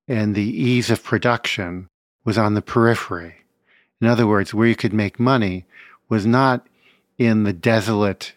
[0.09, 1.89] and the ease of production
[2.25, 3.37] was on the periphery.
[4.01, 5.65] In other words, where you could make money
[6.09, 6.67] was not
[7.17, 8.33] in the desolate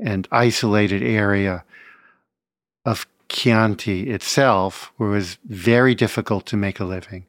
[0.00, 1.64] and isolated area
[2.84, 7.26] of Chianti itself, was very difficult to make a living.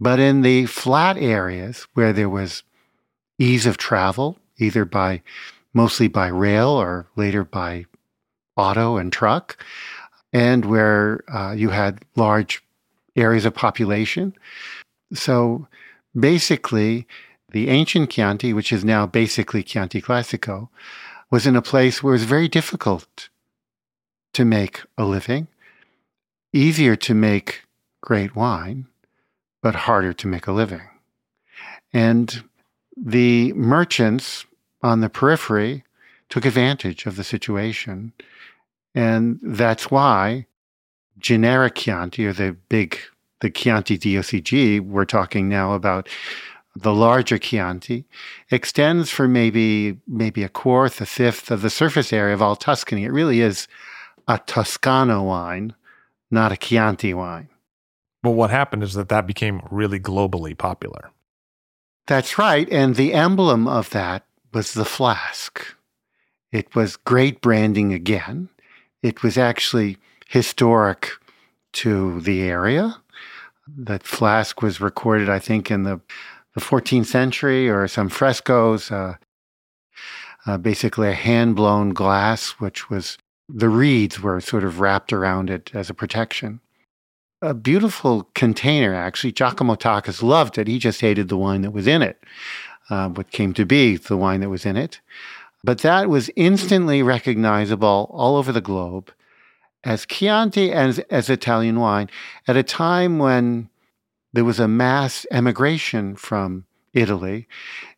[0.00, 2.62] But in the flat areas where there was
[3.38, 5.22] ease of travel, either by
[5.72, 7.86] mostly by rail or later by
[8.56, 9.56] auto and truck,
[10.32, 12.62] and where uh, you had large
[13.16, 14.34] areas of population.
[15.12, 15.68] So
[16.18, 17.06] basically,
[17.50, 20.68] the ancient Chianti, which is now basically Chianti Classico,
[21.30, 23.28] was in a place where it was very difficult
[24.34, 25.48] to make a living,
[26.52, 27.62] easier to make
[28.00, 28.86] great wine,
[29.62, 30.82] but harder to make a living.
[31.92, 32.44] And
[32.96, 34.46] the merchants
[34.82, 35.84] on the periphery
[36.28, 38.12] took advantage of the situation.
[38.94, 40.46] And that's why
[41.18, 42.98] generic Chianti, or the big,
[43.40, 46.08] the Chianti DOCG, we're talking now about
[46.76, 48.04] the larger Chianti,
[48.50, 53.04] extends for maybe maybe a fourth, a fifth of the surface area of all Tuscany.
[53.04, 53.68] It really is
[54.26, 55.74] a Toscano wine,
[56.30, 57.48] not a Chianti wine.
[58.22, 61.10] But what happened is that that became really globally popular.
[62.06, 62.68] That's right.
[62.70, 65.76] And the emblem of that was the flask.
[66.52, 68.48] It was great branding again.
[69.02, 69.98] It was actually
[70.28, 71.10] historic
[71.74, 72.96] to the area.
[73.66, 76.00] That flask was recorded, I think, in the,
[76.54, 78.90] the 14th century or some frescoes.
[78.90, 79.16] Uh,
[80.46, 83.18] uh, basically, a hand blown glass, which was
[83.48, 86.60] the reeds were sort of wrapped around it as a protection.
[87.42, 89.32] A beautiful container, actually.
[89.32, 90.66] Giacomo Tachis loved it.
[90.66, 92.22] He just hated the wine that was in it,
[92.88, 95.00] uh, what came to be the wine that was in it.
[95.62, 99.10] But that was instantly recognizable all over the globe
[99.82, 102.08] as Chianti and as, as Italian wine
[102.48, 103.68] at a time when
[104.32, 107.46] there was a mass emigration from Italy.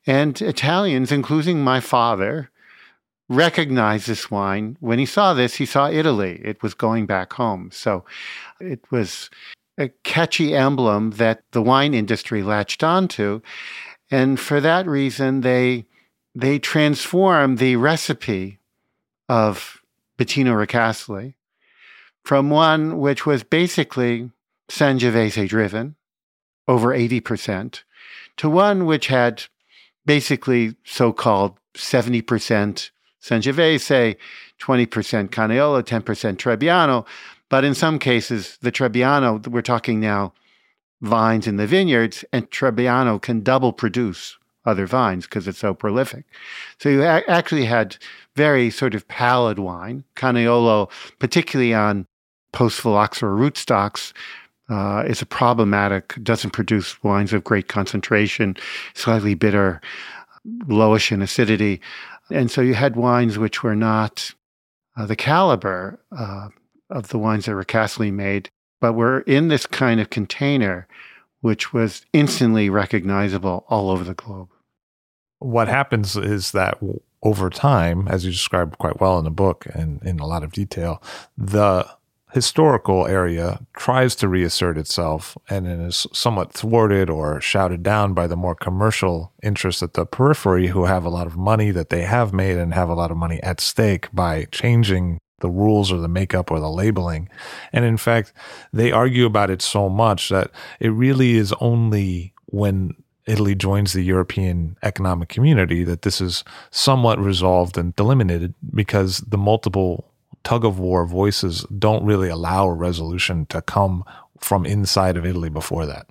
[0.06, 2.50] And Italians, including my father,
[3.28, 4.76] recognized this wine.
[4.80, 6.40] When he saw this, he saw Italy.
[6.44, 7.70] It was going back home.
[7.72, 8.04] So
[8.60, 9.30] it was
[9.78, 13.40] a catchy emblem that the wine industry latched onto.
[14.10, 15.86] And for that reason, they
[16.34, 18.58] they transformed the recipe
[19.28, 19.80] of
[20.18, 21.34] Bettino Ricasoli
[22.22, 24.30] from one which was basically
[24.68, 25.94] Sangiovese driven,
[26.68, 27.82] over 80%,
[28.36, 29.44] to one which had
[30.04, 32.90] basically so called 70%
[33.26, 34.16] Sangiovese,
[34.60, 37.06] 20% Canaiolo, 10% Trebbiano.
[37.48, 40.32] But in some cases, the Trebbiano, we're talking now
[41.02, 46.24] vines in the vineyards, and Trebbiano can double produce other vines because it's so prolific.
[46.80, 47.96] So you a- actually had
[48.34, 52.06] very sort of pallid wine, Canaiolo, particularly on
[52.52, 54.12] post phylloxera rootstocks,
[54.68, 58.56] uh, is a problematic, doesn't produce wines of great concentration,
[58.94, 59.80] slightly bitter,
[60.66, 61.80] lowish in acidity.
[62.30, 64.34] And so you had wines which were not
[64.96, 66.48] uh, the caliber uh,
[66.90, 68.50] of the wines that were Ricasoli made,
[68.80, 70.86] but were in this kind of container,
[71.40, 74.48] which was instantly recognizable all over the globe.
[75.38, 76.78] What happens is that
[77.22, 80.52] over time, as you described quite well in the book and in a lot of
[80.52, 81.02] detail,
[81.36, 81.86] the
[82.36, 88.36] historical area tries to reassert itself and is somewhat thwarted or shouted down by the
[88.36, 92.34] more commercial interests at the periphery who have a lot of money that they have
[92.34, 96.08] made and have a lot of money at stake by changing the rules or the
[96.08, 97.26] makeup or the labeling.
[97.72, 98.34] And in fact,
[98.70, 102.92] they argue about it so much that it really is only when
[103.24, 109.38] Italy joins the European economic community that this is somewhat resolved and delimited because the
[109.38, 110.12] multiple
[110.46, 114.04] tug of war voices don't really allow a resolution to come
[114.38, 116.06] from inside of Italy before that.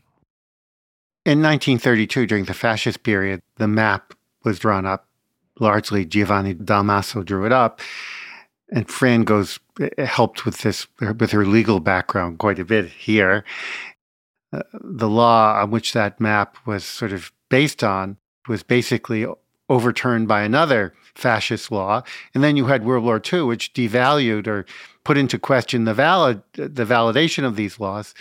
[1.26, 4.14] In 1932, during the fascist period, the map
[4.44, 5.08] was drawn up.
[5.58, 7.80] Largely, Giovanni Dalmasso drew it up.
[8.70, 9.58] And Fran goes,
[9.98, 13.46] helped with this, with her legal background quite a bit here.
[14.52, 18.18] Uh, the law on which that map was sort of based on
[18.50, 19.26] was basically
[19.70, 22.04] overturned by another fascist law.
[22.34, 24.66] And then you had World War II, which devalued or
[25.04, 28.14] put into question the valid the validation of these laws.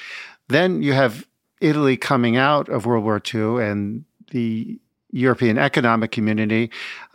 [0.48, 1.26] Then you have
[1.60, 4.78] Italy coming out of World War II and the
[5.14, 6.70] European Economic Community.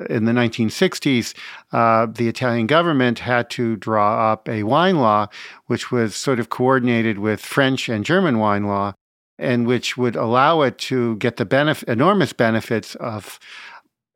[0.09, 1.33] In the 1960s,
[1.73, 5.27] uh, the Italian government had to draw up a wine law,
[5.67, 8.93] which was sort of coordinated with French and German wine law,
[9.37, 13.37] and which would allow it to get the benef- enormous benefits of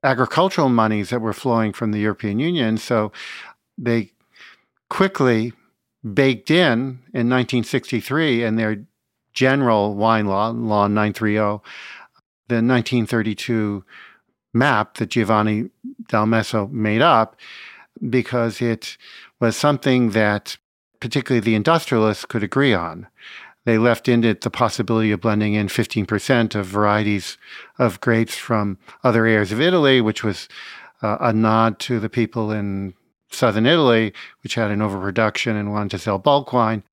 [0.03, 2.77] agricultural monies that were flowing from the European Union.
[2.77, 3.11] So
[3.77, 4.11] they
[4.89, 5.53] quickly
[6.13, 8.85] baked in in 1963 in their
[9.33, 11.35] general wine law, Law 930,
[12.47, 13.83] the 1932
[14.53, 15.69] map that Giovanni
[16.07, 17.35] Dalmasso made up
[18.09, 18.97] because it
[19.39, 20.57] was something that
[20.99, 23.07] particularly the industrialists could agree on.
[23.65, 27.37] They left in it the possibility of blending in 15% of varieties
[27.79, 30.49] of grapes from other areas of Italy, which was
[31.01, 32.93] uh, a nod to the people in
[33.29, 36.83] southern Italy, which had an overproduction and wanted to sell bulk wine.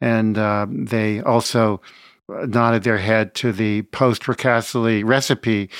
[0.00, 1.80] And uh, they also
[2.28, 5.70] nodded their head to the post Ricasoli recipe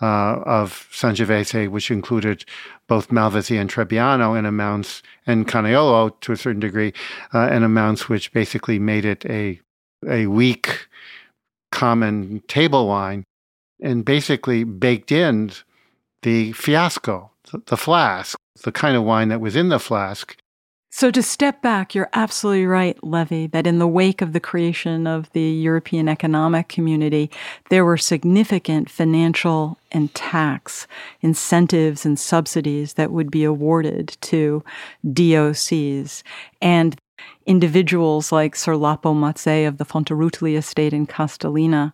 [0.00, 2.44] uh, of Sangiovese, which included
[2.86, 6.92] both Malvasia and Trebbiano in amounts, and Canaiolo to a certain degree,
[7.32, 9.60] uh, in amounts which basically made it a
[10.08, 10.86] a weak
[11.70, 13.24] common table wine
[13.82, 15.50] and basically baked in
[16.22, 17.30] the fiasco,
[17.66, 20.36] the flask, the kind of wine that was in the flask.
[20.96, 25.08] So, to step back, you're absolutely right, Levi, that in the wake of the creation
[25.08, 27.32] of the European Economic Community,
[27.68, 30.86] there were significant financial and tax
[31.20, 34.62] incentives and subsidies that would be awarded to
[35.04, 36.22] DOCs.
[36.62, 36.96] And
[37.46, 41.92] individuals like Sir Lapo Mazzei of the Fonterutoli estate in Castellina,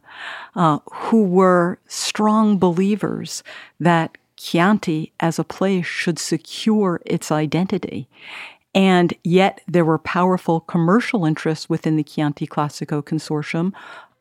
[0.54, 3.42] uh, who were strong believers
[3.78, 8.08] that Chianti as a place should secure its identity.
[8.74, 13.72] And yet there were powerful commercial interests within the Chianti Classico consortium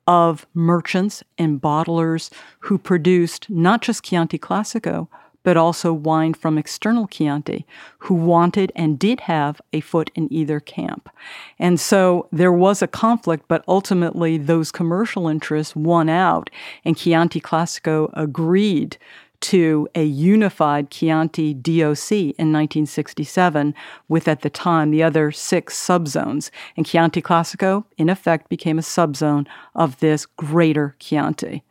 [0.07, 2.31] of merchants and bottlers
[2.61, 5.07] who produced not just Chianti Classico,
[5.49, 7.65] but also wine from external Chianti,
[7.97, 11.09] who wanted and did have a foot in either camp.
[11.57, 16.51] And so there was a conflict, but ultimately those commercial interests won out,
[16.85, 18.99] and Chianti Classico agreed
[19.39, 23.73] to a unified Chianti DOC in 1967
[24.07, 26.51] with at the time the other six subzones.
[26.77, 31.63] And Chianti Classico, in effect, became a subzone of this greater Chianti.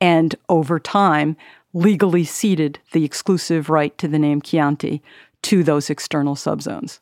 [0.00, 1.36] And over time,
[1.72, 5.02] legally ceded the exclusive right to the name Chianti
[5.42, 7.00] to those external subzones.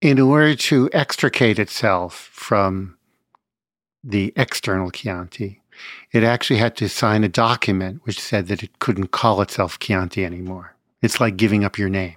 [0.00, 2.96] In order to extricate itself from
[4.02, 5.60] the external Chianti,
[6.12, 10.24] it actually had to sign a document which said that it couldn't call itself Chianti
[10.24, 10.74] anymore.
[11.02, 12.16] It's like giving up your name.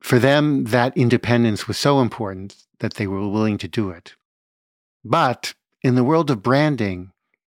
[0.00, 4.14] For them, that independence was so important that they were willing to do it.
[5.04, 7.12] But in the world of branding,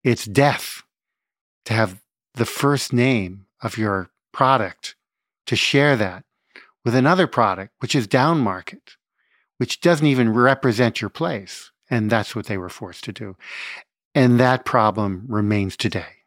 [0.03, 0.83] it's death
[1.65, 2.02] to have
[2.33, 4.95] the first name of your product,
[5.45, 6.23] to share that
[6.83, 8.95] with another product, which is down market,
[9.57, 11.71] which doesn't even represent your place.
[11.89, 13.35] And that's what they were forced to do.
[14.15, 16.23] And that problem remains today.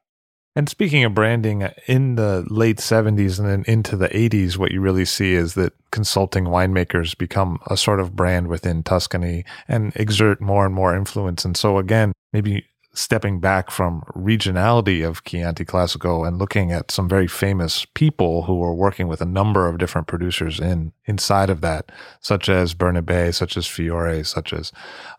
[0.55, 4.81] And speaking of branding, in the late 70s and then into the 80s, what you
[4.81, 10.41] really see is that consulting winemakers become a sort of brand within Tuscany and exert
[10.41, 11.45] more and more influence.
[11.45, 12.65] And so, again, maybe
[12.97, 18.57] stepping back from regionality of Chianti Classico and looking at some very famous people who
[18.57, 23.35] were working with a number of different producers in inside of that, such as Bernabei,
[23.35, 24.73] such as Fiore, such as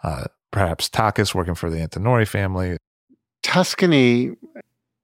[0.03, 2.77] uh, perhaps Tachis working for the Antinori family.
[3.43, 4.31] Tuscany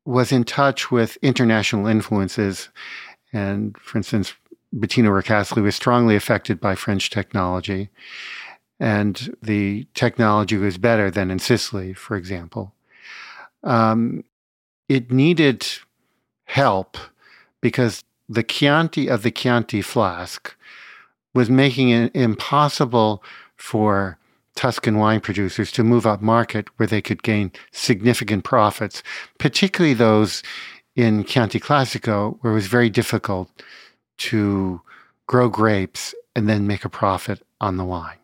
[0.06, 2.70] was in touch with international influences.
[3.32, 4.34] And for instance,
[4.76, 7.90] Bettino Ricasoli was strongly affected by French technology.
[8.84, 12.74] And the technology was better than in Sicily, for example.
[13.64, 14.26] Um,
[14.90, 15.66] it needed
[16.44, 16.98] help
[17.62, 20.54] because the Chianti of the Chianti flask
[21.34, 23.24] was making it impossible
[23.56, 24.18] for
[24.58, 29.02] Tuscan wine producers to move up market where they could gain significant profits,
[29.38, 30.44] particularly those
[30.94, 33.50] in Chianti Classico, where it was very difficult
[34.18, 34.82] to
[35.26, 38.18] grow grapes and then make a profit on the wine.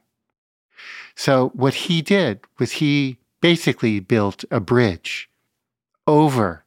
[1.20, 5.30] So, what he did was he basically built a bridge
[6.07, 6.63] over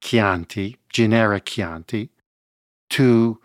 [0.00, 2.10] Chianti, generic Chianti,
[2.90, 3.40] to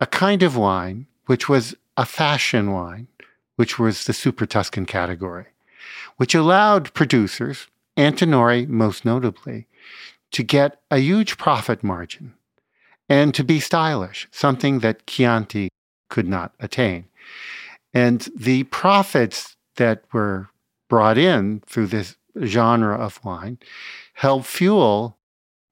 [0.00, 3.08] a kind of wine which was a fashion wine
[3.56, 5.48] which was the Super Tuscan category,
[6.16, 7.66] which allowed producers,
[7.98, 9.66] Antinori most notably,
[10.30, 12.32] to get a huge profit margin
[13.10, 15.68] and to be stylish, something that Chianti
[16.08, 17.04] could not attain.
[17.92, 20.48] And the profits that were
[20.88, 23.58] brought in through this genre of wine
[24.14, 25.18] helped fuel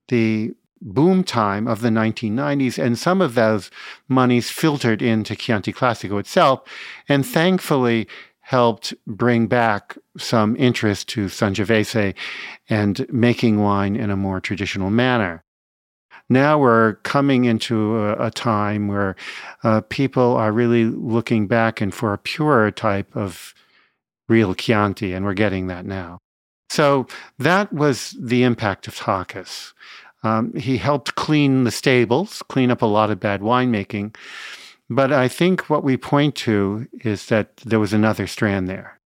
[0.08, 3.70] the boom time of the 1990s, and some of those
[4.06, 6.62] monies filtered into Chianti Classico itself,
[7.08, 8.06] and thankfully
[8.40, 12.14] helped bring back some interest to Sangiovese
[12.68, 15.42] and making wine in a more traditional manner.
[16.28, 19.16] Now we're coming into a, a time where
[19.62, 23.54] uh, people are really looking back and for a purer type of
[24.28, 26.18] real Chianti, and we're getting that now.
[26.70, 27.06] So
[27.38, 29.72] that was the impact of Tachis.
[30.22, 34.16] Um, he helped clean the stables, clean up a lot of bad winemaking.
[34.88, 38.98] But I think what we point to is that there was another strand there.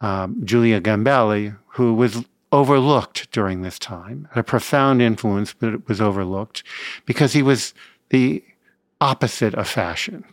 [0.00, 5.88] Um, Giulio Gambelli, who was overlooked during this time, had a profound influence, but it
[5.88, 6.62] was overlooked
[7.06, 7.74] because he was
[8.10, 8.42] the
[9.00, 10.24] opposite of fashion.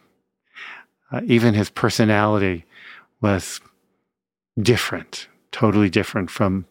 [1.12, 2.66] Uh, even his personality
[3.22, 3.62] was
[4.60, 6.66] different, totally different from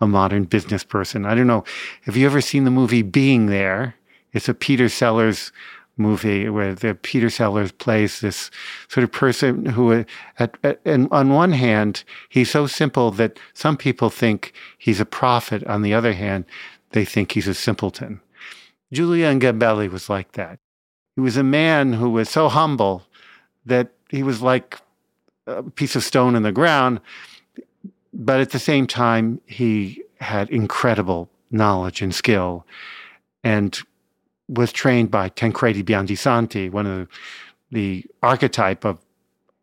[0.00, 1.24] a modern business person.
[1.24, 1.64] I don't know.
[2.02, 3.94] Have you ever seen the movie Being There?
[4.32, 5.52] It's a Peter Sellers
[5.96, 8.50] movie where the Peter Sellers plays this
[8.88, 10.04] sort of person who,
[10.38, 15.06] at, at, and on one hand, he's so simple that some people think he's a
[15.06, 15.64] prophet.
[15.64, 16.44] On the other hand,
[16.90, 18.20] they think he's a simpleton.
[18.92, 20.58] Giulio Gambelli was like that.
[21.14, 23.04] He was a man who was so humble
[23.64, 24.78] that he was like
[25.46, 27.00] a piece of stone in the ground.
[28.12, 32.66] But at the same time, he had incredible knowledge and skill
[33.44, 33.78] and
[34.48, 37.08] was trained by Tancredi Biondi Santi, one of the,
[37.70, 38.98] the archetype of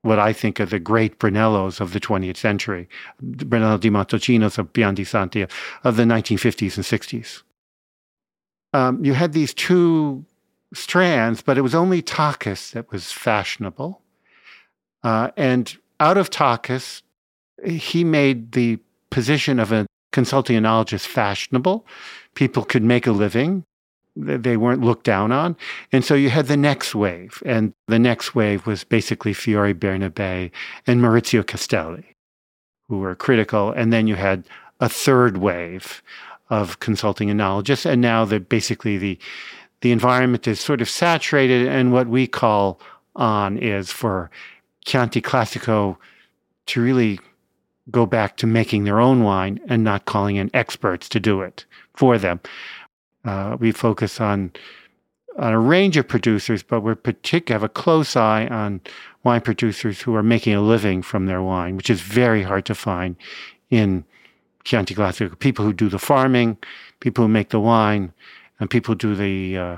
[0.02, 2.90] what I think are the great Brunellos of the 20th century,
[3.22, 5.48] Brunello di Montalcinos of Biondi Santi
[5.84, 7.42] of the 1950s and 60s.
[8.74, 10.26] Um, you had these two
[10.74, 14.03] strands, but it was only Tachis that was fashionable.
[15.04, 17.02] Uh, and out of Tachis,
[17.66, 21.86] he made the position of a consulting enologist fashionable.
[22.36, 23.66] People could make a living.
[24.16, 25.58] They weren't looked down on.
[25.92, 27.42] And so you had the next wave.
[27.46, 30.52] And the next wave was basically Fiore Bernabei
[30.86, 32.16] and Maurizio Castelli,
[32.88, 33.72] who were critical.
[33.72, 34.46] And then you had
[34.80, 36.04] a third wave
[36.50, 37.86] of consulting enologists.
[37.86, 39.18] And now that basically the
[39.82, 42.80] the environment is sort of saturated, and what we call
[43.18, 44.32] on is for
[44.86, 45.98] Chianti Classico
[46.68, 47.20] to really
[47.92, 51.66] go back to making their own wine and not calling in experts to do it
[51.94, 52.40] for them.
[53.26, 54.52] Uh, we focus on
[55.38, 58.80] on a range of producers, but we particular have a close eye on
[59.24, 62.76] wine producers who are making a living from their wine, which is very hard to
[62.76, 63.16] find
[63.72, 64.06] in
[64.64, 65.38] Chianti Classico.
[65.40, 66.58] People who do the farming,
[67.00, 68.14] people who make the wine,
[68.60, 69.78] and people who do the uh,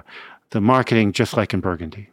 [0.50, 2.10] the marketing, just like in Burgundy.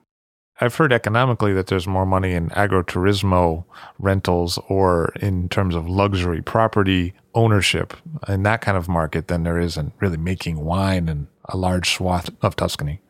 [0.62, 3.64] I've heard economically that there's more money in agriturismo
[3.98, 7.94] rentals or in terms of luxury property ownership
[8.28, 11.96] in that kind of market than there is in really making wine in a large
[11.96, 13.00] swath of Tuscany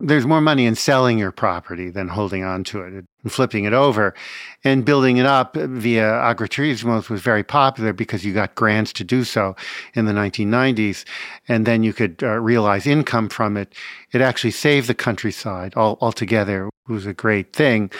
[0.00, 3.72] there's more money in selling your property than holding on to it and flipping it
[3.72, 4.14] over.
[4.64, 9.24] And building it up via agriturismos was very popular because you got grants to do
[9.24, 9.54] so
[9.94, 11.04] in the 1990s.
[11.48, 13.72] And then you could uh, realize income from it.
[14.12, 16.68] It actually saved the countryside all, altogether.
[16.88, 17.90] It was a great thing.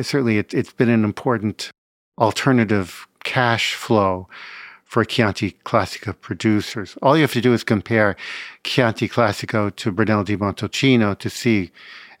[0.00, 1.70] Certainly, it, it's been an important
[2.18, 4.28] alternative cash flow
[4.88, 6.96] for Chianti Classico producers.
[7.02, 8.16] All you have to do is compare
[8.64, 11.70] Chianti Classico to Brunello di Montalcino to see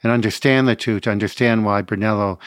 [0.02, 2.38] and understand the two, to understand why Brunello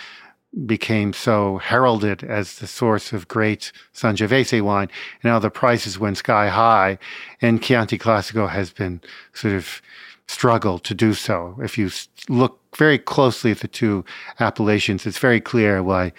[0.68, 4.90] became so heralded as the source of great Sangiovese wine.
[5.24, 7.00] And now the prices went sky high,
[7.42, 9.02] and Chianti Classico has been
[9.34, 9.82] sort of
[10.28, 11.58] struggled to do so.
[11.64, 11.90] If you
[12.30, 14.06] look very closely at the two
[14.40, 16.14] appellations, it's very clear why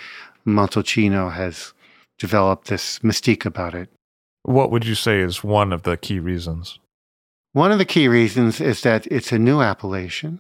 [0.45, 1.73] Montalcino has
[2.23, 3.89] developed this mystique about it.
[4.45, 6.79] What would you say is one of the key reasons?
[7.53, 10.39] One of the key reasons is that it's a new appellation,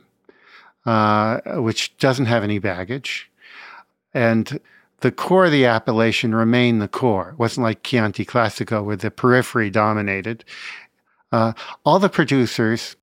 [0.87, 3.29] uh, which doesn't have any baggage.
[4.15, 4.61] And
[5.01, 7.31] the core of the appellation remained the core.
[7.31, 10.45] It wasn't like Chianti Classico where the periphery dominated.
[11.33, 11.53] Uh,
[11.85, 12.95] all the producers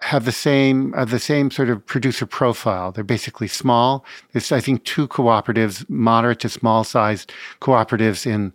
[0.00, 2.92] have the same uh, the same sort of producer profile.
[2.92, 4.04] They're basically small.
[4.32, 8.52] There's I think two cooperatives, moderate to small sized cooperatives in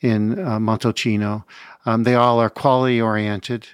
[0.00, 1.44] in uh, Montalcino.
[1.86, 3.66] Um, they all are quality oriented.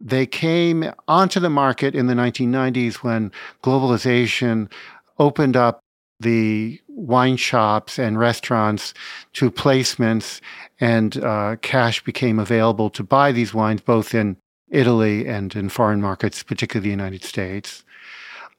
[0.00, 3.30] They came onto the market in the 1990s when
[3.62, 4.70] globalization
[5.18, 5.80] opened up
[6.20, 8.94] the wine shops and restaurants
[9.34, 10.40] to placements,
[10.80, 14.36] and uh, cash became available to buy these wines both in
[14.70, 17.84] Italy and in foreign markets, particularly the United States.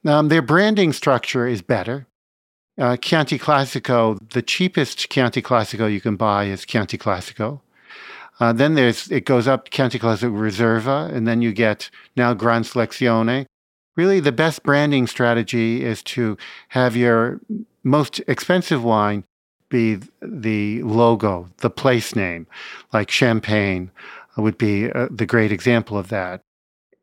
[0.04, 2.06] Um, their branding structure is better.
[2.78, 7.60] Uh, Chianti Classico, the cheapest Chianti Classico you can buy is Chianti Classico.
[8.40, 12.62] Uh, then there's it goes up Chianti Classico Riserva, and then you get now Gran
[12.64, 13.46] Selezione.
[13.94, 17.40] Really, the best branding strategy is to have your
[17.84, 19.24] most expensive wine
[19.68, 22.46] be the logo, the place name,
[22.92, 23.90] like Champagne
[24.36, 26.42] would be uh, the great example of that.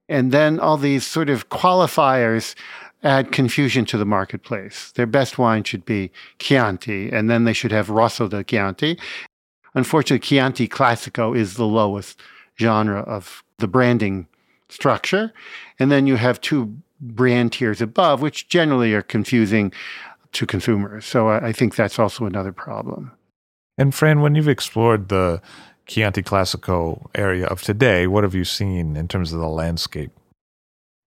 [0.08, 2.56] And then all these sort of qualifiers
[3.04, 4.92] add confusion to the marketplace.
[4.92, 9.00] Their best wine should be Chianti, and then they should have Rosso da Chianti.
[9.74, 12.20] Unfortunately, Chianti Classico is the lowest
[12.60, 14.28] genre of the branding
[14.68, 15.32] structure.
[15.80, 19.72] And then you have two brand tiers above, which generally are confusing
[20.34, 21.06] to consumers.
[21.06, 23.12] So I, I think that's also another problem.
[23.78, 25.42] And Fran, when you've explored the
[25.90, 30.12] Chianti Classico area of today, what have you seen in terms of the landscape?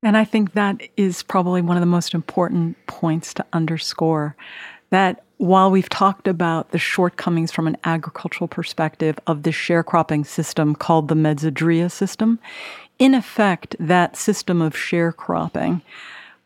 [0.03, 4.35] And I think that is probably one of the most important points to underscore
[4.91, 10.75] that while we've talked about the shortcomings from an agricultural perspective of the sharecropping system
[10.75, 12.41] called the Mezzadria system,
[12.99, 15.81] in effect, that system of sharecropping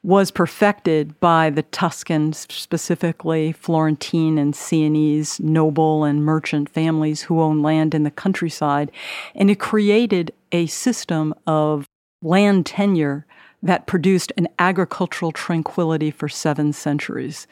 [0.06, 7.64] was perfected by the Tuscan, specifically Florentine and Sienese noble and merchant families who owned
[7.64, 8.92] land in the countryside.
[9.34, 11.88] And it created a system of
[12.22, 13.26] land tenure
[13.64, 17.48] that produced an agricultural tranquility for seven centuries.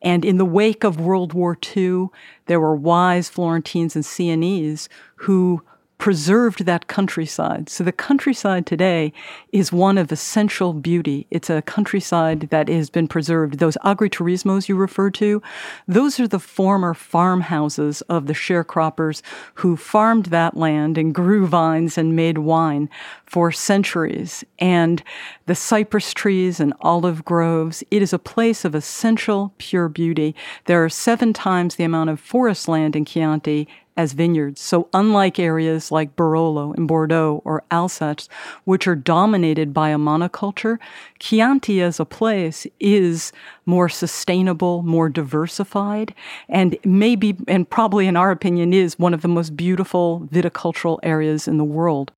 [0.00, 2.06] And in the wake of World War II,
[2.46, 5.60] there were wise Florentines and Sienese who
[5.98, 7.68] preserved that countryside.
[7.68, 9.12] So the countryside today
[9.52, 11.26] is one of essential beauty.
[11.30, 13.58] It's a countryside that has been preserved.
[13.58, 15.42] Those agriturismos you referred to,
[15.88, 19.22] those are the former farmhouses of the sharecroppers
[19.54, 22.90] who farmed that land and grew vines and made wine
[23.24, 24.44] for centuries.
[24.58, 25.02] And
[25.46, 30.34] the cypress trees and olive groves, it is a place of essential pure beauty.
[30.66, 33.66] There are seven times the amount of forest land in Chianti
[33.96, 34.60] as vineyards.
[34.60, 38.28] So, unlike areas like Barolo in Bordeaux or Alsace,
[38.64, 40.78] which are dominated by a monoculture,
[41.18, 43.32] Chianti as a place is
[43.64, 46.14] more sustainable, more diversified,
[46.48, 51.48] and maybe, and probably in our opinion, is one of the most beautiful viticultural areas
[51.48, 52.12] in the world.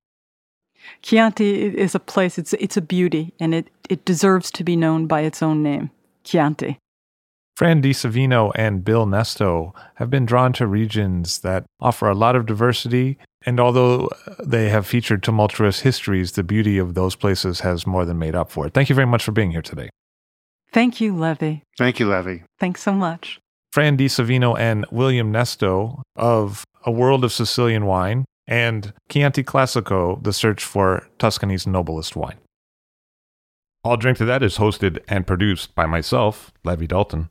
[1.03, 5.07] Chianti is a place, it's, it's a beauty, and it, it deserves to be known
[5.07, 5.91] by its own name
[6.25, 6.79] Chianti.
[7.59, 12.37] Fran Di Savino and Bill Nesto have been drawn to regions that offer a lot
[12.37, 13.19] of diversity.
[13.45, 18.05] And although uh, they have featured tumultuous histories, the beauty of those places has more
[18.05, 18.75] than made up for it.
[18.75, 19.91] Thank you very much for being here today.
[20.73, 21.57] Thank you, Levi.
[21.77, 22.45] Thank you, Levi.
[22.61, 23.41] Thanks so much.
[23.73, 30.23] Fran Di Savino and William Nesto of A World of Sicilian Wine and Chianti Classico,
[30.23, 32.39] The Search for Tuscany's Noblest Wine.
[33.83, 37.31] All Drink to That is hosted and produced by myself, Levi Dalton.